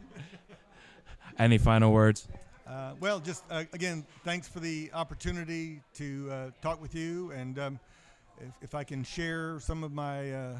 Any 1.39 1.59
final 1.59 1.93
words? 1.93 2.27
Uh, 2.67 2.93
well, 3.01 3.21
just 3.21 3.45
uh, 3.51 3.65
again, 3.73 4.07
thanks 4.25 4.49
for 4.49 4.61
the 4.61 4.91
opportunity 4.95 5.81
to 5.95 6.29
uh, 6.31 6.51
talk 6.61 6.81
with 6.81 6.95
you, 6.95 7.31
and 7.33 7.59
um, 7.59 7.81
if, 8.41 8.55
if 8.63 8.75
I 8.75 8.85
can 8.85 9.03
share 9.03 9.59
some 9.61 9.83
of 9.83 9.93
my 9.93 10.33
uh, 10.33 10.57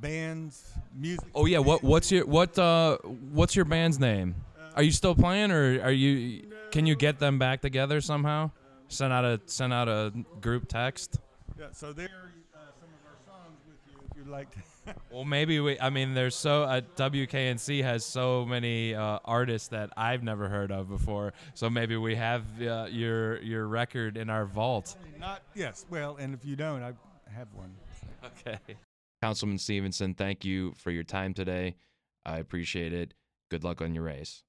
band's 0.00 0.72
music. 0.94 1.26
Oh 1.34 1.46
yeah, 1.46 1.58
what 1.58 1.82
what's 1.82 2.10
your 2.10 2.26
what 2.26 2.58
uh 2.58 2.98
what's 3.32 3.56
your 3.56 3.64
band's 3.64 3.98
name? 3.98 4.34
Are 4.74 4.82
you 4.82 4.90
still 4.90 5.14
playing 5.14 5.50
or 5.50 5.82
are 5.82 5.92
you 5.92 6.44
can 6.70 6.86
you 6.86 6.94
get 6.94 7.18
them 7.18 7.38
back 7.38 7.60
together 7.60 8.00
somehow? 8.00 8.50
Send 8.88 9.12
out 9.12 9.24
a 9.24 9.40
send 9.46 9.72
out 9.72 9.88
a 9.88 10.12
group 10.40 10.68
text? 10.68 11.18
Yeah, 11.58 11.66
so 11.72 11.92
there 11.92 12.06
are 12.06 12.32
uh, 12.54 12.58
some 12.80 12.88
of 12.88 13.06
our 13.06 13.18
songs 13.26 13.58
with 13.66 13.78
you 13.90 13.98
if 14.10 14.16
you'd 14.16 14.28
like 14.28 14.50
to. 14.52 14.58
Well, 15.10 15.24
maybe 15.24 15.60
we. 15.60 15.78
I 15.78 15.90
mean, 15.90 16.14
there's 16.14 16.34
so 16.34 16.62
uh, 16.62 16.80
WKNC 16.96 17.82
has 17.82 18.04
so 18.04 18.44
many 18.44 18.94
uh, 18.94 19.18
artists 19.24 19.68
that 19.68 19.90
I've 19.96 20.22
never 20.22 20.48
heard 20.48 20.72
of 20.72 20.88
before. 20.88 21.34
So 21.54 21.68
maybe 21.68 21.96
we 21.96 22.16
have 22.16 22.44
uh, 22.60 22.86
your 22.90 23.40
your 23.42 23.66
record 23.68 24.16
in 24.16 24.30
our 24.30 24.46
vault. 24.46 24.96
Not 25.20 25.42
yes, 25.54 25.86
well, 25.90 26.16
and 26.16 26.34
if 26.34 26.44
you 26.44 26.56
don't, 26.56 26.82
I 26.82 26.94
have 27.34 27.48
one. 27.54 27.74
Okay. 28.24 28.58
Councilman 29.20 29.58
Stevenson, 29.58 30.14
thank 30.14 30.44
you 30.44 30.74
for 30.76 30.90
your 30.90 31.04
time 31.04 31.34
today. 31.34 31.76
I 32.24 32.38
appreciate 32.38 32.92
it. 32.92 33.14
Good 33.50 33.64
luck 33.64 33.80
on 33.80 33.94
your 33.94 34.04
race. 34.04 34.44